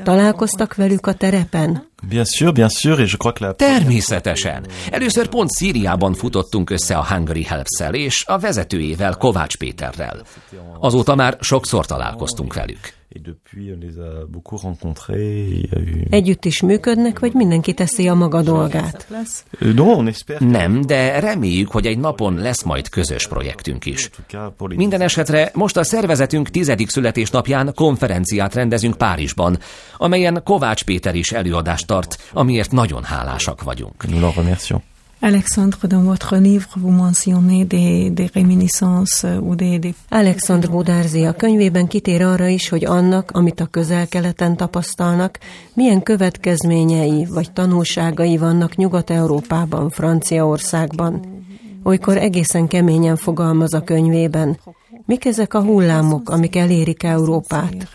Találkoztak 0.03 0.75
velük 0.75 1.07
a 1.07 1.13
terepen? 1.13 1.89
Természetesen. 3.55 4.65
Először 4.91 5.27
pont 5.27 5.49
Szíriában 5.49 6.13
futottunk 6.13 6.69
össze 6.69 6.97
a 6.97 7.05
Hungary 7.05 7.43
Helps-szel 7.43 7.93
és 7.93 8.23
a 8.27 8.39
vezetőjével, 8.39 9.15
Kovács 9.17 9.57
Péterrel. 9.57 10.21
Azóta 10.79 11.15
már 11.15 11.37
sokszor 11.39 11.85
találkoztunk 11.85 12.53
velük. 12.53 13.00
Együtt 16.09 16.45
is 16.45 16.61
működnek, 16.61 17.19
vagy 17.19 17.33
mindenki 17.33 17.73
teszi 17.73 18.07
a 18.07 18.13
maga 18.13 18.41
dolgát? 18.41 19.07
Nem, 20.39 20.81
de 20.81 21.19
reméljük, 21.19 21.71
hogy 21.71 21.85
egy 21.85 21.97
napon 21.97 22.33
lesz 22.33 22.63
majd 22.63 22.89
közös 22.89 23.27
projektünk 23.27 23.85
is. 23.85 24.09
Minden 24.75 25.01
esetre 25.01 25.51
most 25.53 25.77
a 25.77 25.83
szervezetünk 25.83 26.49
tizedik 26.49 26.89
születésnapján 26.89 27.73
konferenciát 27.75 28.53
rendezünk 28.53 28.97
Párizsban, 28.97 29.57
amelyen 29.97 30.41
Kovács 30.43 30.83
Péter 30.83 31.15
is 31.15 31.31
előadást 31.31 31.87
tart, 31.87 32.17
amiért 32.33 32.71
nagyon 32.71 33.03
hálásak 33.03 33.63
vagyunk. 33.63 34.05
Alexandre, 35.23 35.87
dans 35.87 36.03
votre 36.03 36.35
livre, 36.37 36.69
vous 36.77 36.89
mentionnez 36.89 37.63
des, 37.63 38.09
des 38.09 38.27
réminiscences 38.33 39.23
euh, 39.23 39.39
ou 39.39 39.55
des... 39.55 39.77
des... 39.79 39.93
Alexandre 40.09 40.67
Budárzi 40.69 41.25
a 41.25 41.33
könyvében 41.33 41.87
kitér 41.87 42.21
arra 42.21 42.47
is, 42.47 42.69
hogy 42.69 42.85
annak, 42.85 43.31
amit 43.33 43.59
a 43.59 43.65
közel-keleten 43.65 44.57
tapasztalnak, 44.57 45.39
milyen 45.73 46.03
következményei 46.03 47.25
vagy 47.25 47.51
tanulságai 47.51 48.37
vannak 48.37 48.75
Nyugat-Európában, 48.75 49.89
Franciaországban. 49.89 51.25
Olykor 51.83 52.17
egészen 52.17 52.67
keményen 52.67 53.15
fogalmaz 53.15 53.73
a 53.73 53.81
könyvében. 53.81 54.57
Mik 55.11 55.25
ezek 55.25 55.53
a 55.53 55.61
hullámok, 55.61 56.29
amik 56.29 56.55
elérik 56.55 57.03
Európát? 57.03 57.89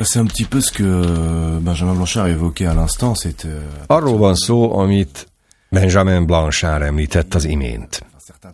C'est 0.00 0.20
un 0.20 0.26
petit 0.26 0.46
peu 0.48 0.60
ce 0.60 0.72
que 0.72 0.82
euh, 0.82 1.58
Benjamin 1.62 1.94
Blanchard 1.94 2.28
évoquait 2.28 2.68
à 2.68 2.74
l'instant, 2.74 3.14
c'est... 3.14 3.44
euh, 3.44 3.60
Arról 3.86 4.18
van 4.18 4.34
szó, 4.34 4.78
amit 4.78 5.26
Benjamin 5.70 6.26
Blanchard 6.26 6.82
említett 6.82 7.34
az 7.34 7.44
imént. 7.44 8.04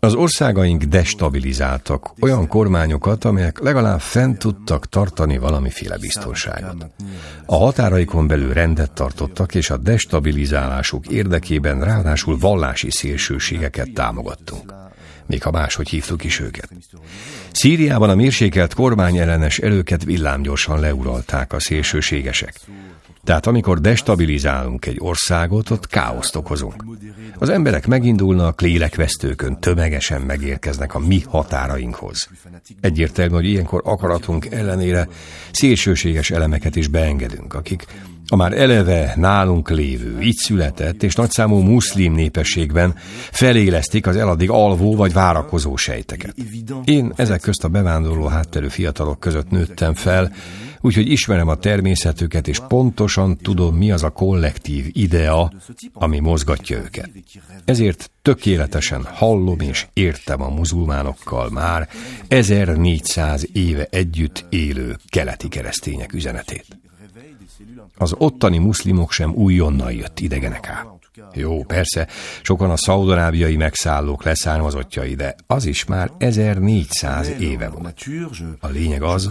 Az 0.00 0.14
országaink 0.14 0.82
destabilizáltak 0.82 2.12
olyan 2.20 2.46
kormányokat, 2.46 3.24
amelyek 3.24 3.58
legalább 3.60 4.00
fent 4.00 4.38
tudtak 4.38 4.88
tartani 4.88 5.38
valamiféle 5.38 5.96
biztonságot. 5.98 6.86
A 7.46 7.56
határaikon 7.56 8.26
belül 8.26 8.52
rendet 8.52 8.90
tartottak, 8.90 9.54
és 9.54 9.70
a 9.70 9.76
destabilizálásuk 9.76 11.06
érdekében 11.06 11.80
ráadásul 11.80 12.38
vallási 12.38 12.90
szélsőségeket 12.90 13.92
támogattunk 13.94 14.86
még 15.28 15.42
ha 15.42 15.50
máshogy 15.50 15.88
hívtuk 15.88 16.24
is 16.24 16.40
őket. 16.40 16.70
Szíriában 17.52 18.10
a 18.10 18.14
mérsékelt 18.14 18.74
kormányellenes 18.74 19.58
erőket 19.58 20.04
villámgyorsan 20.04 20.80
leuralták 20.80 21.52
a 21.52 21.60
szélsőségesek. 21.60 22.60
Tehát 23.28 23.46
amikor 23.46 23.80
destabilizálunk 23.80 24.86
egy 24.86 24.96
országot, 25.00 25.70
ott 25.70 25.86
káoszt 25.86 26.36
okozunk. 26.36 26.84
Az 27.38 27.48
emberek 27.48 27.86
megindulnak, 27.86 28.60
lélekvesztőkön 28.60 29.60
tömegesen 29.60 30.20
megérkeznek 30.20 30.94
a 30.94 30.98
mi 30.98 31.22
határainkhoz. 31.26 32.28
Egyértelmű, 32.80 33.34
hogy 33.34 33.44
ilyenkor 33.44 33.82
akaratunk 33.84 34.46
ellenére 34.46 35.08
szélsőséges 35.50 36.30
elemeket 36.30 36.76
is 36.76 36.86
beengedünk, 36.86 37.54
akik 37.54 37.86
a 38.30 38.36
már 38.36 38.52
eleve 38.52 39.12
nálunk 39.16 39.70
lévő, 39.70 40.20
itt 40.20 40.36
született 40.36 41.02
és 41.02 41.14
nagyszámú 41.14 41.58
muszlim 41.58 42.12
népességben 42.12 42.94
felélesztik 43.30 44.06
az 44.06 44.16
eladdig 44.16 44.50
alvó 44.50 44.96
vagy 44.96 45.12
várakozó 45.12 45.76
sejteket. 45.76 46.34
Én 46.84 47.12
ezek 47.16 47.40
közt 47.40 47.64
a 47.64 47.68
bevándorló 47.68 48.26
hátterű 48.26 48.68
fiatalok 48.68 49.20
között 49.20 49.50
nőttem 49.50 49.94
fel, 49.94 50.32
úgyhogy 50.80 51.10
ismerem 51.10 51.48
a 51.48 51.56
természetüket, 51.56 52.48
és 52.48 52.60
pontosan 52.68 53.36
tudom, 53.36 53.76
mi 53.76 53.90
az 53.90 54.02
a 54.02 54.10
kollektív 54.10 54.86
idea, 54.92 55.52
ami 55.92 56.18
mozgatja 56.18 56.78
őket. 56.78 57.10
Ezért 57.64 58.10
tökéletesen 58.22 59.04
hallom 59.04 59.60
és 59.60 59.86
értem 59.92 60.42
a 60.42 60.48
muzulmánokkal 60.48 61.50
már 61.50 61.88
1400 62.28 63.46
éve 63.52 63.86
együtt 63.90 64.44
élő 64.48 64.96
keleti 65.08 65.48
keresztények 65.48 66.12
üzenetét. 66.12 66.66
Az 67.96 68.14
ottani 68.18 68.58
muszlimok 68.58 69.12
sem 69.12 69.34
újonnan 69.34 69.92
jött 69.92 70.20
idegenek 70.20 70.68
át. 70.68 70.97
Jó, 71.34 71.64
persze, 71.64 72.08
sokan 72.42 72.70
a 72.70 72.76
szaudarábiai 72.76 73.56
megszállók 73.56 74.22
leszármazottjai, 74.22 75.14
de 75.14 75.34
az 75.46 75.64
is 75.64 75.84
már 75.84 76.10
1400 76.18 77.28
éve 77.40 77.68
volt. 77.68 78.04
A 78.60 78.68
lényeg 78.68 79.02
az, 79.02 79.30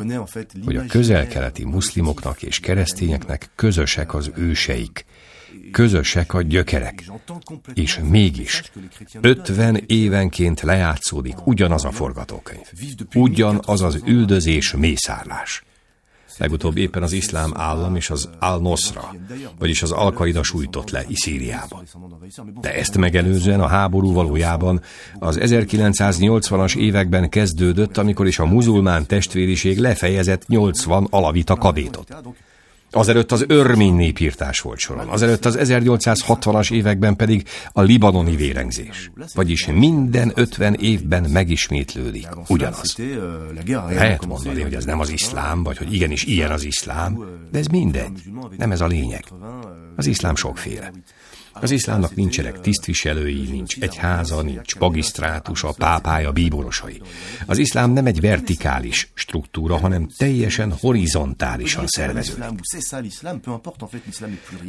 hogy 0.65 0.75
a 0.75 0.85
közel-keleti 0.85 1.65
muszlimoknak 1.65 2.43
és 2.43 2.59
keresztényeknek 2.59 3.49
közösek 3.55 4.13
az 4.13 4.31
őseik, 4.35 5.05
közösek 5.71 6.33
a 6.33 6.41
gyökerek. 6.41 7.03
És 7.73 7.99
mégis 8.03 8.61
50 9.21 9.83
évenként 9.85 10.61
lejátszódik 10.61 11.45
ugyanaz 11.45 11.85
a 11.85 11.91
forgatókönyv. 11.91 12.65
Ugyanaz 13.13 13.81
az 13.81 14.01
üldözés 14.05 14.71
mészárlás. 14.71 15.66
Legutóbb 16.37 16.77
éppen 16.77 17.03
az 17.03 17.11
iszlám 17.11 17.51
állam 17.55 17.95
és 17.95 18.09
az 18.09 18.29
al-Nosra, 18.39 19.15
vagyis 19.59 19.81
az 19.81 19.91
al 19.91 20.13
sújtott 20.43 20.89
le 20.89 21.05
Szíriába. 21.13 21.83
De 22.61 22.75
ezt 22.75 22.97
megelőzően 22.97 23.59
a 23.59 23.67
háború 23.67 24.13
valójában 24.13 24.81
az 25.19 25.37
1980-as 25.41 26.75
években 26.75 27.29
kezdődött, 27.29 27.97
amikor 27.97 28.27
is 28.27 28.39
a 28.39 28.45
muzulmán 28.45 29.05
testvériség 29.05 29.77
lefejezett 29.77 30.47
80 30.47 31.07
alavita 31.09 31.55
kadétot. 31.55 32.15
Azelőtt 32.91 33.31
az 33.31 33.45
örmény 33.47 33.93
népírtás 33.93 34.59
volt 34.59 34.79
soron, 34.79 35.07
azelőtt 35.07 35.45
az 35.45 35.57
1860-as 35.59 36.71
években 36.71 37.15
pedig 37.15 37.47
a 37.71 37.81
libanoni 37.81 38.35
vérengzés. 38.35 39.11
Vagyis 39.33 39.65
minden 39.65 40.31
50 40.35 40.73
évben 40.73 41.23
megismétlődik 41.29 42.27
ugyanaz. 42.47 42.95
Lehet 43.89 44.25
mondani, 44.25 44.61
hogy 44.61 44.73
ez 44.73 44.85
nem 44.85 44.99
az 44.99 45.09
iszlám, 45.09 45.63
vagy 45.63 45.77
hogy 45.77 45.93
igenis 45.93 46.23
ilyen 46.23 46.51
az 46.51 46.63
iszlám, 46.63 47.25
de 47.51 47.59
ez 47.59 47.67
mindegy. 47.67 48.21
Nem 48.57 48.71
ez 48.71 48.81
a 48.81 48.87
lényeg. 48.87 49.23
Az 49.95 50.05
iszlám 50.05 50.35
sokféle. 50.35 50.91
Az 51.61 51.71
iszlámnak 51.71 52.15
nincsenek 52.15 52.59
tisztviselői, 52.59 53.47
nincs 53.51 53.77
egyháza, 53.79 54.41
nincs 54.41 54.75
magisztrátusa, 54.75 55.73
pápája, 55.77 56.31
bíborosai. 56.31 57.01
Az 57.45 57.57
iszlám 57.57 57.91
nem 57.91 58.05
egy 58.05 58.21
vertikális 58.21 59.11
struktúra, 59.13 59.77
hanem 59.77 60.07
teljesen 60.17 60.73
horizontálisan 60.81 61.87
szerveződik. 61.87 62.43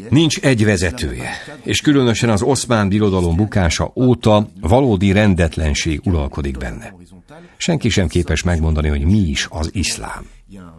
Nincs 0.08 0.38
egy 0.38 0.64
vezetője, 0.64 1.30
és 1.62 1.80
különösen 1.80 2.30
az 2.30 2.42
oszmán 2.42 2.88
birodalom 2.88 3.36
bukása 3.36 3.92
óta 3.94 4.48
valódi 4.60 5.12
rendetlenség 5.12 6.00
uralkodik 6.04 6.58
benne. 6.58 6.94
Senki 7.56 7.88
sem 7.88 8.08
képes 8.08 8.42
megmondani, 8.42 8.88
hogy 8.88 9.04
mi 9.04 9.18
is 9.18 9.46
az 9.50 9.70
iszlám 9.72 10.26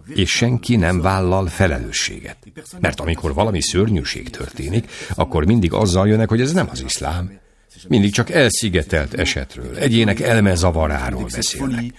és 0.08 0.30
senki 0.30 0.76
nem 0.76 1.02
vállal 1.02 1.48
felelősséget. 1.48 2.38
Mert 2.80 3.00
amikor 3.00 3.34
valami 3.34 3.62
szörnyűség 3.62 4.30
történik, 4.30 4.92
akkor 5.16 5.46
mindig 5.46 5.74
azzal 5.74 6.08
jönnek, 6.08 6.30
hogy 6.30 6.42
ez 6.42 6.52
nem 6.52 6.68
az 6.72 6.84
iszlám. 6.84 7.40
Mindig 7.88 8.12
csak 8.12 8.30
elszigetelt 8.30 9.14
esetről, 9.14 9.76
egyének 9.76 10.20
elmezavaráról 10.20 11.28
beszélnek. 11.34 11.94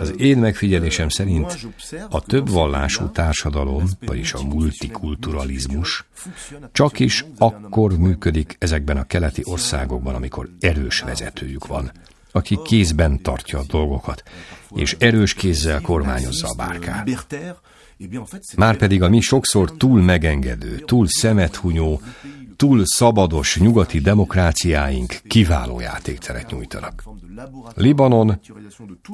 Az 0.00 0.14
én 0.16 0.38
megfigyelésem 0.38 1.08
szerint 1.08 1.66
a 2.08 2.20
több 2.20 2.50
vallású 2.50 3.10
társadalom, 3.10 3.90
vagyis 4.06 4.32
a 4.32 4.42
multikulturalizmus 4.42 6.04
csak 6.72 6.98
is 6.98 7.24
akkor 7.38 7.98
működik 7.98 8.56
ezekben 8.58 8.96
a 8.96 9.04
keleti 9.04 9.42
országokban, 9.44 10.14
amikor 10.14 10.48
erős 10.60 11.00
vezetőjük 11.00 11.66
van, 11.66 11.92
aki 12.34 12.58
kézben 12.64 13.22
tartja 13.22 13.58
a 13.58 13.64
dolgokat, 13.68 14.22
és 14.74 14.96
erős 14.98 15.34
kézzel 15.34 15.80
kormányozza 15.80 16.48
a 16.48 16.54
bárkát. 16.54 17.08
Márpedig 18.56 19.02
a 19.02 19.08
mi 19.08 19.20
sokszor 19.20 19.76
túl 19.76 20.02
megengedő, 20.02 20.78
túl 20.78 21.06
szemethunyó, 21.08 22.00
túl 22.56 22.82
szabados 22.84 23.58
nyugati 23.58 24.00
demokráciáink 24.00 25.20
kiváló 25.26 25.80
játékteret 25.80 26.50
nyújtanak. 26.50 27.04
Libanon 27.74 28.40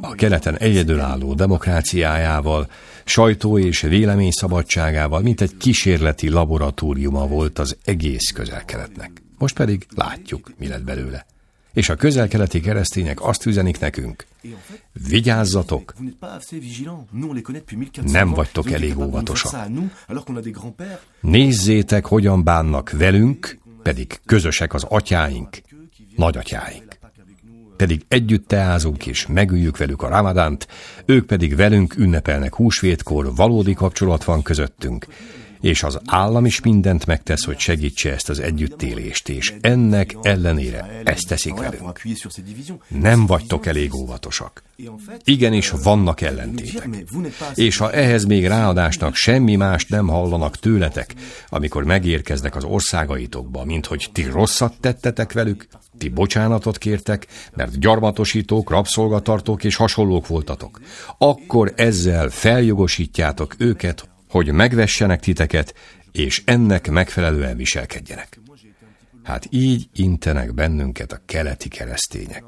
a 0.00 0.14
keleten 0.14 0.56
egyedülálló 0.56 1.34
demokráciájával, 1.34 2.70
sajtó 3.04 3.58
és 3.58 3.80
véleményszabadságával, 3.80 5.20
mint 5.20 5.40
egy 5.40 5.56
kísérleti 5.56 6.28
laboratóriuma 6.28 7.26
volt 7.26 7.58
az 7.58 7.76
egész 7.84 8.30
közel-keletnek. 8.30 9.22
Most 9.38 9.56
pedig 9.56 9.86
látjuk, 9.94 10.52
mi 10.58 10.66
lett 10.66 10.84
belőle. 10.84 11.26
És 11.72 11.88
a 11.88 11.94
közel-keleti 11.94 12.60
keresztények 12.60 13.22
azt 13.22 13.46
üzenik 13.46 13.80
nekünk, 13.80 14.26
vigyázzatok, 15.08 15.94
nem 18.02 18.30
vagytok 18.30 18.70
elég 18.70 18.98
óvatosak. 18.98 19.68
Nézzétek, 21.20 22.06
hogyan 22.06 22.44
bánnak 22.44 22.90
velünk, 22.90 23.58
pedig 23.82 24.20
közösek 24.26 24.74
az 24.74 24.84
atyáink, 24.88 25.58
nagyatyáink. 26.16 26.98
Pedig 27.76 28.04
együtt 28.08 28.48
teázunk 28.48 29.06
és 29.06 29.26
megüljük 29.26 29.76
velük 29.76 30.02
a 30.02 30.08
ramadánt, 30.08 30.66
ők 31.04 31.26
pedig 31.26 31.56
velünk 31.56 31.96
ünnepelnek 31.96 32.54
húsvétkor, 32.54 33.34
valódi 33.34 33.74
kapcsolat 33.74 34.24
van 34.24 34.42
közöttünk, 34.42 35.06
és 35.60 35.82
az 35.82 35.98
állam 36.06 36.44
is 36.44 36.60
mindent 36.60 37.06
megtesz, 37.06 37.44
hogy 37.44 37.58
segítse 37.58 38.12
ezt 38.12 38.28
az 38.28 38.38
együttélést, 38.38 39.28
és 39.28 39.54
ennek 39.60 40.16
ellenére 40.22 41.00
ezt 41.04 41.28
teszik 41.28 41.54
velünk. 41.54 42.02
Nem 42.88 43.26
vagytok 43.26 43.66
elég 43.66 43.94
óvatosak. 43.94 44.62
Igenis 45.24 45.70
vannak 45.70 46.20
ellentétek. 46.20 46.88
És 47.54 47.76
ha 47.76 47.92
ehhez 47.92 48.24
még 48.24 48.46
ráadásnak 48.46 49.14
semmi 49.14 49.56
mást 49.56 49.88
nem 49.88 50.06
hallanak 50.06 50.56
tőletek, 50.56 51.14
amikor 51.48 51.84
megérkeznek 51.84 52.56
az 52.56 52.64
országaitokba, 52.64 53.64
mint 53.64 53.86
hogy 53.86 54.08
ti 54.12 54.22
rosszat 54.22 54.74
tettetek 54.80 55.32
velük, 55.32 55.66
ti 55.98 56.08
bocsánatot 56.08 56.78
kértek, 56.78 57.26
mert 57.54 57.78
gyarmatosítók, 57.78 58.70
rabszolgatartók 58.70 59.64
és 59.64 59.76
hasonlók 59.76 60.26
voltatok, 60.26 60.80
akkor 61.18 61.72
ezzel 61.76 62.28
feljogosítjátok 62.28 63.54
őket, 63.58 64.08
hogy 64.30 64.52
megvessenek 64.52 65.20
titeket, 65.20 65.74
és 66.12 66.42
ennek 66.44 66.90
megfelelően 66.90 67.56
viselkedjenek. 67.56 68.40
Hát 69.22 69.46
így 69.50 69.88
intenek 69.94 70.54
bennünket 70.54 71.12
a 71.12 71.20
keleti 71.26 71.68
keresztények. 71.68 72.44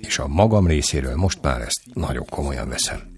És 0.00 0.18
a 0.18 0.26
magam 0.26 0.66
részéről 0.66 1.16
most 1.16 1.42
már 1.42 1.60
ezt 1.60 1.80
nagyon 1.94 2.24
komolyan 2.24 2.68
veszem. 2.68 3.14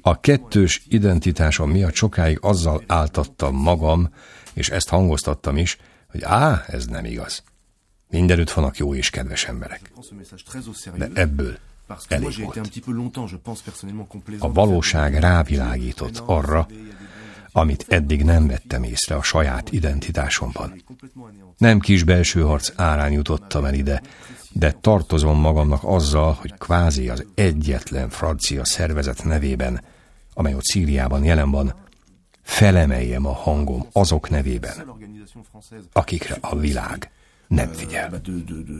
A 0.00 0.20
kettős 0.20 0.82
identitásom 0.88 1.70
miatt 1.70 1.94
sokáig 1.94 2.38
azzal 2.40 2.82
áltattam 2.86 3.54
magam, 3.54 4.14
és 4.54 4.70
ezt 4.70 4.88
hangoztattam 4.88 5.56
is, 5.56 5.78
hogy 6.10 6.22
á, 6.22 6.64
ez 6.66 6.86
nem 6.86 7.04
igaz. 7.04 7.42
Mindenütt 8.08 8.50
vannak 8.50 8.76
jó 8.76 8.94
és 8.94 9.10
kedves 9.10 9.44
emberek. 9.44 9.92
De 10.94 11.10
ebből 11.14 11.58
elég 12.08 12.44
volt. 12.44 12.80
A 14.38 14.52
valóság 14.52 15.14
rávilágított 15.14 16.22
arra, 16.26 16.66
amit 17.56 17.84
eddig 17.88 18.24
nem 18.24 18.46
vettem 18.46 18.82
észre 18.82 19.14
a 19.14 19.22
saját 19.22 19.72
identitásomban. 19.72 20.82
Nem 21.58 21.80
kis 21.80 22.02
belső 22.02 22.40
harc 22.40 22.72
árán 22.74 23.12
jutottam 23.12 23.64
el 23.64 23.74
ide, 23.74 24.02
de 24.52 24.72
tartozom 24.80 25.40
magamnak 25.40 25.84
azzal, 25.84 26.32
hogy 26.32 26.54
kvázi 26.58 27.08
az 27.08 27.24
egyetlen 27.34 28.08
francia 28.08 28.64
szervezet 28.64 29.24
nevében, 29.24 29.84
amely 30.34 30.54
ott 30.54 30.64
Szíriában 30.64 31.24
jelen 31.24 31.50
van, 31.50 31.74
felemeljem 32.42 33.26
a 33.26 33.34
hangom 33.34 33.86
azok 33.92 34.30
nevében, 34.30 34.94
akikre 35.92 36.36
a 36.40 36.56
világ 36.56 37.10
nem 37.48 37.72
figyel. 37.72 38.20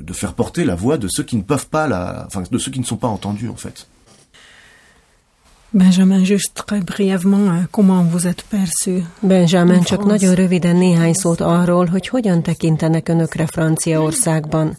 De, 0.05 0.13
faire 0.13 0.33
porter 0.33 0.65
la 0.65 0.77
voix 0.77 0.99
de 0.99 1.09
ceux 1.09 1.27
qui 1.27 1.37
ne 1.37 1.43
peuvent 1.43 1.69
pas 1.69 1.89
de 2.51 2.59
ceux 2.59 2.73
qui 2.73 2.81
ne 2.81 2.85
sont 2.85 3.01
pas 3.01 3.11
entendus 3.11 3.49
en 3.49 3.57
fait. 3.57 3.87
Benjamin, 5.77 6.25
juste 6.25 6.55
très 6.55 6.81
brièvement, 6.81 7.49
euh, 7.51 7.67
comment 7.71 8.03
vous 8.03 8.27
êtes 8.27 8.45
perçu? 8.49 9.05
Benjamin, 9.21 9.83
csak 9.83 10.05
nagyon 10.05 10.35
röviden 10.35 10.77
néhány 10.77 11.13
szót 11.13 11.41
arról, 11.41 11.87
hogy 11.87 12.09
hogyan 12.09 12.43
tekintenek 12.43 13.09
önökre 13.09 13.47
Franciaországban. 13.47 14.77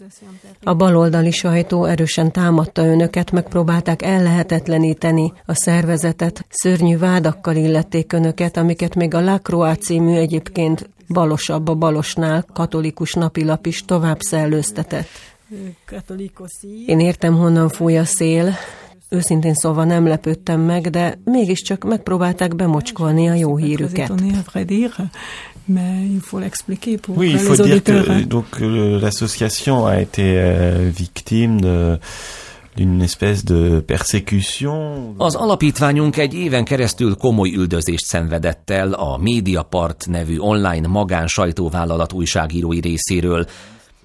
A 0.62 0.74
baloldali 0.74 1.30
sajtó 1.30 1.84
erősen 1.84 2.32
támadta 2.32 2.84
önöket, 2.86 3.30
megpróbálták 3.30 4.02
ellehetetleníteni 4.02 5.32
a 5.46 5.54
szervezetet, 5.54 6.44
szörnyű 6.48 6.98
vádakkal 6.98 7.56
illették 7.56 8.12
önöket, 8.12 8.56
amiket 8.56 8.94
még 8.94 9.14
a 9.14 9.20
Lacroix 9.20 9.84
című 9.84 10.14
egyébként 10.14 10.88
balosabb 11.08 11.68
a 11.68 11.74
balosnál 11.74 12.46
katolikus 12.52 13.12
napilap 13.12 13.66
is 13.66 13.84
tovább 13.84 14.20
szellőztetett. 14.20 15.08
Én 16.86 17.00
értem, 17.00 17.34
honnan 17.34 17.68
fúj 17.68 17.98
a 17.98 18.04
szél, 18.04 18.54
Őszintén 19.08 19.54
szóval 19.54 19.84
nem 19.84 20.06
lepődtem 20.06 20.60
meg, 20.60 20.90
de 20.90 21.20
mégiscsak 21.24 21.84
megpróbálták 21.84 22.56
bemocskolni 22.56 23.28
a 23.28 23.34
jó 23.34 23.56
hírüket. 23.56 24.10
Oui, 27.16 27.28
il 27.28 27.38
faut 27.38 27.62
dire 27.62 27.80
que 27.80 28.24
donc 28.26 28.46
euh, 28.60 29.00
l'association 29.00 29.84
a 29.84 30.00
été 30.00 30.22
euh, 30.22 30.90
victime 30.96 31.60
de 31.60 31.98
d'une 32.76 33.02
espèce 33.02 33.44
de 33.44 33.80
persécution. 33.80 35.14
Az 35.16 35.34
alapítványunk 35.34 36.16
egy 36.16 36.34
éven 36.34 36.64
keresztül 36.64 37.16
komoly 37.16 37.54
üldözést 37.54 38.04
szenvedett 38.04 38.70
el 38.70 38.92
a 38.92 39.16
Mediapart 39.16 40.06
nevű 40.06 40.38
online 40.38 40.88
magán 40.88 41.26
sajtóvállalat 41.26 42.12
újságírói 42.12 42.80
részéről, 42.80 43.46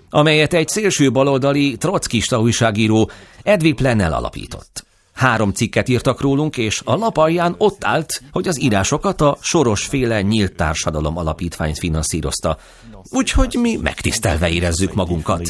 amelyet 0.10 0.54
egy 0.54 0.68
szélső 0.68 1.12
baloldali 1.12 1.78
trockista 1.78 2.40
újságíró 2.40 3.10
Edwin 3.44 3.76
Plenel 3.76 4.14
alapított. 4.14 4.86
Három 5.24 5.52
cikket 5.52 5.90
írtak 5.90 6.22
rólunk, 6.22 6.58
és 6.58 6.82
a 6.86 6.96
lap 6.96 7.18
alján 7.18 7.56
ott 7.58 7.84
állt, 7.84 8.22
hogy 8.32 8.48
az 8.48 8.62
írásokat 8.62 9.22
a 9.22 9.38
Sorosféle 9.42 10.22
Nyílt 10.22 10.56
Társadalom 10.56 11.18
Alapítvány 11.18 11.74
finanszírozta. 11.76 12.58
Úgyhogy 13.10 13.58
mi 13.62 13.76
megtisztelve 13.82 14.50
érezzük 14.50 14.94
magunkat. 14.94 15.42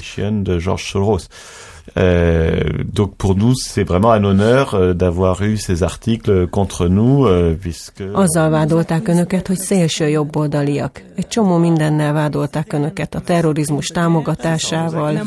Euh, 1.98 2.84
donc 2.94 3.16
pour 3.18 3.36
nous, 3.36 3.54
c'est 3.56 3.84
vraiment 3.84 4.12
un 4.12 4.24
honneur 4.24 4.74
euh, 4.74 4.94
d'avoir 4.94 5.42
eu 5.42 5.58
ces 5.58 5.84
articles 5.84 6.48
contre 6.48 6.88
nous, 6.88 7.26
euh, 7.26 7.56
puisque... 7.60 8.04
Azzal 8.14 8.50
vádolták 8.50 9.08
önöket, 9.08 9.48
hogy 9.48 9.58
szélső 9.58 10.10
jobboldaliak. 10.10 11.02
Egy 11.16 11.28
csomó 11.28 11.58
mindennel 11.58 12.14
vádolták 12.14 12.74
önöket, 12.74 13.16
a 13.16 13.20
terrorizmus 13.20 13.88
támogatásával. 13.88 15.22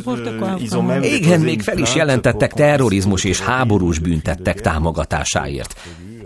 Igen, 1.02 1.40
még 1.40 1.62
fel 1.62 1.78
is 1.78 1.94
jelentettek 1.94 2.52
terrorizmus 2.52 3.24
és 3.24 3.40
háborús 3.40 3.98
büntettek 3.98 4.60
támogatásáért. 4.60 5.74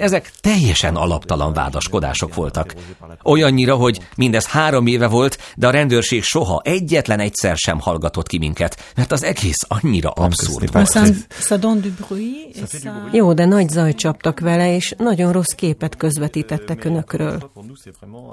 Ezek 0.00 0.30
teljesen 0.40 0.96
alaptalan 0.96 1.52
vádaskodások 1.52 2.34
voltak. 2.34 2.74
Olyannyira, 3.24 3.74
hogy 3.74 4.00
mindez 4.16 4.46
három 4.46 4.86
éve 4.86 5.06
volt, 5.06 5.38
de 5.56 5.66
a 5.66 5.70
rendőrség 5.70 6.22
soha 6.22 6.60
egyetlen 6.64 7.20
egyszer 7.20 7.56
sem 7.56 7.80
hallgatott 7.80 8.26
ki 8.26 8.38
minket, 8.38 8.92
mert 8.96 9.12
az 9.12 9.22
egész 9.22 9.66
annyira 9.68 10.10
abszurd 10.10 10.72
volt. 10.72 10.98
Jó, 13.12 13.32
de 13.32 13.44
nagy 13.44 13.68
zaj 13.68 13.94
csaptak 13.94 14.40
vele, 14.40 14.74
és 14.74 14.94
nagyon 14.98 15.32
rossz 15.32 15.54
képet 15.56 15.96
közvetítettek 15.96 16.84
önökről. 16.84 17.50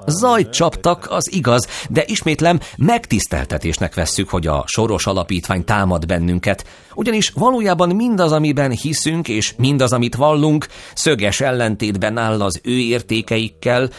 Zajt 0.06 0.50
csaptak, 0.50 1.06
az 1.10 1.32
igaz, 1.32 1.68
de 1.88 2.04
ismétlem 2.06 2.60
megtiszteltetésnek 2.76 3.94
vesszük, 3.94 4.28
hogy 4.28 4.46
a 4.46 4.64
soros 4.66 5.06
alapítvány 5.06 5.64
támad 5.64 6.06
bennünket, 6.06 6.64
ugyanis 6.94 7.30
valójában 7.30 7.88
mindaz, 7.88 8.32
amiben 8.32 8.70
hiszünk, 8.70 9.28
és 9.28 9.54
mindaz, 9.56 9.92
amit 9.92 10.14
vallunk, 10.14 10.66
szöges 10.94 11.40
ellentétben 11.58 12.18
áll 12.18 12.42
az 12.42 12.60
ő 12.62 12.78
értékeikkel, 12.78 13.90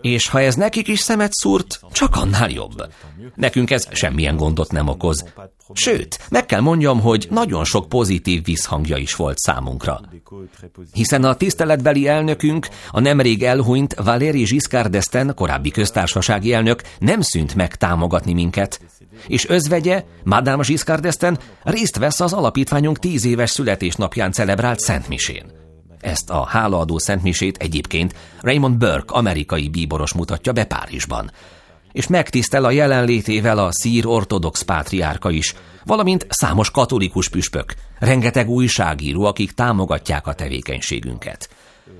és 0.00 0.28
ha 0.28 0.40
ez 0.40 0.54
nekik 0.54 0.88
is 0.88 0.98
szemet 0.98 1.32
szúrt, 1.32 1.80
csak 1.92 2.16
annál 2.16 2.50
jobb. 2.50 2.92
Nekünk 3.34 3.70
ez 3.70 3.88
semmilyen 3.92 4.36
gondot 4.36 4.72
nem 4.72 4.88
okoz. 4.88 5.24
Sőt, 5.72 6.18
meg 6.30 6.46
kell 6.46 6.60
mondjam, 6.60 7.00
hogy 7.00 7.26
nagyon 7.30 7.64
sok 7.64 7.88
pozitív 7.88 8.44
visszhangja 8.44 8.96
is 8.96 9.14
volt 9.14 9.38
számunkra. 9.38 10.00
Hiszen 10.92 11.24
a 11.24 11.34
tiszteletbeli 11.34 12.08
elnökünk, 12.08 12.68
a 12.90 13.00
nemrég 13.00 13.42
elhunyt 13.42 13.94
Valéry 13.94 14.42
Giscard 14.42 14.96
d'Estaing 14.96 15.32
korábbi 15.34 15.70
köztársasági 15.70 16.52
elnök 16.52 16.82
nem 16.98 17.20
szűnt 17.20 17.54
meg 17.54 17.74
támogatni 17.74 18.32
minket. 18.32 18.80
És 19.26 19.48
özvegye, 19.48 20.04
Madame 20.24 20.64
Giscard 20.66 21.04
d'Estaing 21.06 21.38
részt 21.62 21.96
vesz 21.96 22.20
az 22.20 22.32
alapítványunk 22.32 22.98
tíz 22.98 23.24
éves 23.24 23.50
születésnapján 23.50 24.32
celebrált 24.32 24.78
Szentmisén. 24.78 25.65
Ezt 26.06 26.30
a 26.30 26.44
hálaadó 26.44 26.98
szentmisét 26.98 27.56
egyébként 27.56 28.14
Raymond 28.40 28.76
Burke, 28.76 29.14
amerikai 29.14 29.68
bíboros 29.68 30.12
mutatja 30.12 30.52
be 30.52 30.64
Párizsban. 30.64 31.30
És 31.92 32.06
megtisztel 32.06 32.64
a 32.64 32.70
jelenlétével 32.70 33.58
a 33.58 33.72
szír 33.72 34.06
ortodox 34.06 34.62
pátriárka 34.62 35.30
is, 35.30 35.54
valamint 35.84 36.26
számos 36.28 36.70
katolikus 36.70 37.28
püspök, 37.28 37.74
rengeteg 37.98 38.48
újságíró, 38.48 39.24
akik 39.24 39.52
támogatják 39.52 40.26
a 40.26 40.34
tevékenységünket. 40.34 41.48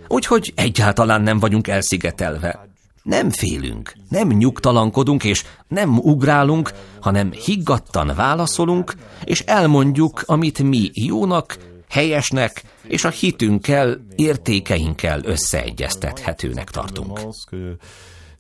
Úgyhogy 0.09 0.53
egyáltalán 0.57 1.23
nem 1.23 1.39
vagyunk 1.39 1.69
elszigetelve. 1.69 2.69
Nem 3.03 3.31
félünk, 3.31 3.93
nem 4.09 4.29
nyugtalankodunk 4.29 5.25
és 5.25 5.45
nem 5.69 5.99
ugrálunk, 5.99 6.71
hanem 7.01 7.33
higgadtan 7.33 8.13
válaszolunk, 8.17 8.95
és 9.25 9.41
elmondjuk, 9.41 10.23
amit 10.27 10.63
mi 10.63 10.91
jónak, 10.95 11.57
helyesnek 11.89 12.63
és 12.89 13.05
a 13.05 13.09
hitünkkel, 13.09 14.01
értékeinkkel 14.15 15.21
összeegyeztethetőnek 15.25 16.71
tartunk. 16.71 17.21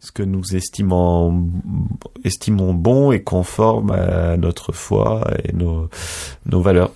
ce 0.07 0.13
que 0.13 0.23
nous 0.23 0.55
estimons, 0.55 1.33
estimons 2.23 2.73
bon 2.73 3.13
et 3.13 3.23
conforme 3.23 3.91
à 3.91 4.37
notre 4.37 4.73
foi 4.73 5.21
et 5.45 5.53
nos, 5.53 5.89
nos 6.45 6.61
valeurs. 6.61 6.93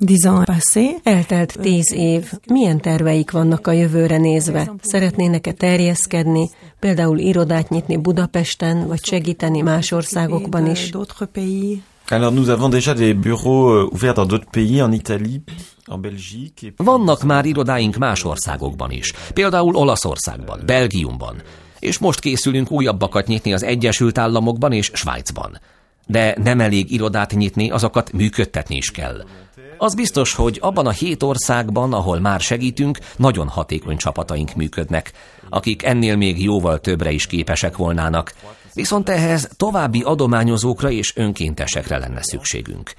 Dix 0.00 0.26
ans 0.26 0.44
passé, 0.46 0.96
eltelt 1.04 1.58
tíz 1.60 1.92
év. 1.92 2.32
Milyen 2.46 2.80
terveik 2.80 3.30
vannak 3.30 3.66
a 3.66 3.72
jövőre 3.72 4.16
nézve? 4.16 4.72
Szeretnének-e 4.82 5.52
terjeszkedni, 5.52 6.50
például 6.78 7.18
irodát 7.18 7.68
nyitni 7.68 7.96
Budapesten, 7.96 8.86
vagy 8.86 9.04
segíteni 9.04 9.60
más 9.60 9.92
országokban 9.92 10.66
is? 10.66 10.90
Alors 12.12 12.32
nous 12.32 12.50
avons 12.50 12.68
déjà 12.68 12.92
des 12.92 13.14
bureaux 13.14 13.70
euh, 13.70 13.88
ouverts 13.92 14.14
dans 14.14 14.26
d'autres 14.26 14.50
pays, 14.50 14.82
en 14.82 14.90
Italie, 14.90 15.42
en 15.86 15.98
Belgique. 15.98 16.72
Vannak 16.76 17.22
már 17.22 17.44
irodáink 17.44 17.96
más 17.96 18.24
országokban 18.24 18.90
is, 18.90 19.12
például 19.34 19.74
Olaszországban, 19.74 20.60
Belgiumban, 20.66 21.42
és 21.78 21.98
most 21.98 22.20
készülünk 22.20 22.70
újabbakat 22.70 23.26
nyitni 23.26 23.52
az 23.52 23.62
Egyesült 23.62 24.18
Államokban 24.18 24.72
és 24.72 24.90
Svájcban. 24.94 25.60
De 26.06 26.34
nem 26.42 26.60
elég 26.60 26.92
irodát 26.92 27.34
nyitni, 27.34 27.70
azokat 27.70 28.12
működtetni 28.12 28.76
is 28.76 28.90
kell. 28.90 29.24
Az 29.78 29.94
biztos, 29.94 30.34
hogy 30.34 30.58
abban 30.60 30.86
a 30.86 30.90
hét 30.90 31.22
országban, 31.22 31.92
ahol 31.92 32.20
már 32.20 32.40
segítünk, 32.40 32.98
nagyon 33.16 33.48
hatékony 33.48 33.96
csapataink 33.96 34.54
működnek, 34.54 35.12
akik 35.48 35.82
ennél 35.82 36.16
még 36.16 36.42
jóval 36.42 36.80
többre 36.80 37.10
is 37.10 37.26
képesek 37.26 37.76
volnának, 37.76 38.32
Viszont 38.74 39.08
ehhez 39.08 39.48
további 39.56 40.02
adományozókra 40.02 40.90
és 40.90 41.16
önkéntesekre 41.16 41.98
lenne 41.98 42.22
szükségünk. 42.22 42.92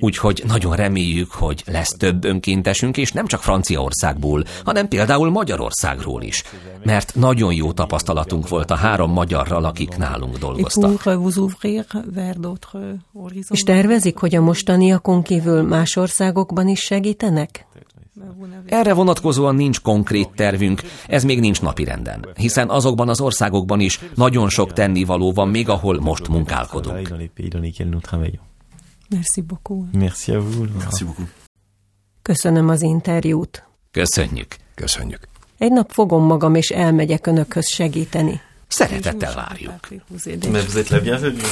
Úgyhogy 0.00 0.42
nagyon 0.46 0.76
reméljük, 0.76 1.30
hogy 1.30 1.62
lesz 1.66 1.94
több 1.98 2.24
önkéntesünk, 2.24 2.96
és 2.96 3.12
nem 3.12 3.26
csak 3.26 3.42
Franciaországból, 3.42 4.44
hanem 4.64 4.88
például 4.88 5.30
Magyarországról 5.30 6.22
is. 6.22 6.42
Mert 6.84 7.14
nagyon 7.14 7.52
jó 7.52 7.72
tapasztalatunk 7.72 8.48
volt 8.48 8.70
a 8.70 8.74
három 8.74 9.12
magyarral, 9.12 9.64
akik 9.64 9.96
nálunk 9.96 10.38
dolgoztak. 10.38 11.02
És 13.50 13.62
tervezik, 13.62 14.16
hogy 14.16 14.34
a 14.34 14.40
mostaniakon 14.40 15.22
kívül 15.22 15.62
más 15.62 15.96
országokban 15.96 16.68
is 16.68 16.80
segítenek? 16.80 17.66
Erre 18.66 18.92
vonatkozóan 18.92 19.54
nincs 19.54 19.80
konkrét 19.80 20.28
tervünk, 20.34 20.82
ez 21.06 21.24
még 21.24 21.40
nincs 21.40 21.62
napirenden, 21.62 22.28
hiszen 22.34 22.68
azokban 22.68 23.08
az 23.08 23.20
országokban 23.20 23.80
is 23.80 24.00
nagyon 24.14 24.48
sok 24.48 24.72
tennivaló 24.72 25.32
van 25.32 25.48
még, 25.48 25.68
ahol 25.68 26.00
most 26.00 26.28
munkálkodunk. 26.28 27.08
Merci 29.08 29.40
beaucoup. 29.40 29.92
Merci 29.92 30.32
à 30.32 30.38
vous. 30.38 30.68
Merci 30.78 31.04
beaucoup. 31.04 31.28
Köszönöm 32.22 32.68
az 32.68 32.82
interjút. 32.82 33.68
Köszönjük. 33.90 34.56
Köszönjük. 34.74 35.28
Egy 35.58 35.72
nap 35.72 35.90
fogom 35.90 36.24
magam, 36.24 36.54
és 36.54 36.68
elmegyek 36.68 37.26
önökhöz 37.26 37.68
segíteni. 37.68 38.40
Szeretettel 38.68 39.34
várjuk. 39.34 39.88
Mais 40.50 40.64
vous 40.64 40.76
êtes 40.76 40.90
la 40.90 41.00
bienvenue. 41.00 41.42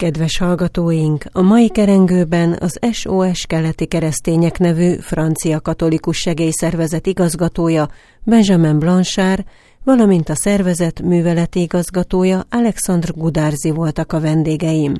Kedves 0.00 0.38
hallgatóink, 0.38 1.24
a 1.32 1.40
mai 1.40 1.68
kerengőben 1.68 2.56
az 2.60 2.78
SOS 2.92 3.46
Keleti 3.46 3.86
Keresztények 3.86 4.58
nevű 4.58 4.94
francia 4.94 5.60
katolikus 5.60 6.16
segélyszervezet 6.16 7.06
igazgatója 7.06 7.88
Benjamin 8.22 8.78
Blanchard, 8.78 9.44
valamint 9.84 10.28
a 10.28 10.34
szervezet 10.34 11.02
műveleti 11.02 11.60
igazgatója 11.60 12.46
Alexandre 12.50 13.12
Gudárzi 13.16 13.70
voltak 13.70 14.12
a 14.12 14.20
vendégeim. 14.20 14.94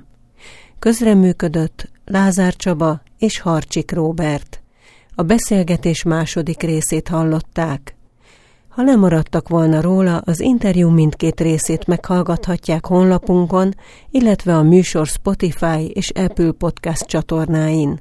Közreműködött 0.78 1.90
Lázár 2.04 2.56
Csaba 2.56 3.02
és 3.18 3.40
Harcsik 3.40 3.92
Róbert. 3.92 4.62
A 5.14 5.22
beszélgetés 5.22 6.02
második 6.02 6.62
részét 6.62 7.08
hallották. 7.08 7.94
Ha 8.80 8.86
lemaradtak 8.86 9.48
volna 9.48 9.80
róla, 9.80 10.18
az 10.18 10.40
interjú 10.40 10.88
mindkét 10.88 11.40
részét 11.40 11.86
meghallgathatják 11.86 12.86
honlapunkon, 12.86 13.74
illetve 14.10 14.56
a 14.56 14.62
műsor 14.62 15.06
Spotify 15.06 15.90
és 15.92 16.10
Apple 16.10 16.52
Podcast 16.52 17.06
csatornáin. 17.06 18.00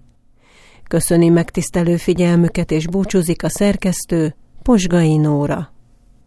Köszöni 0.88 1.30
megtisztelő 1.30 1.96
figyelmüket 1.98 2.72
és 2.72 2.88
búcsúzik 2.88 3.44
a 3.44 3.50
szerkesztő, 3.50 4.36
Posgai 4.64 5.18
Nóra. 5.18 5.72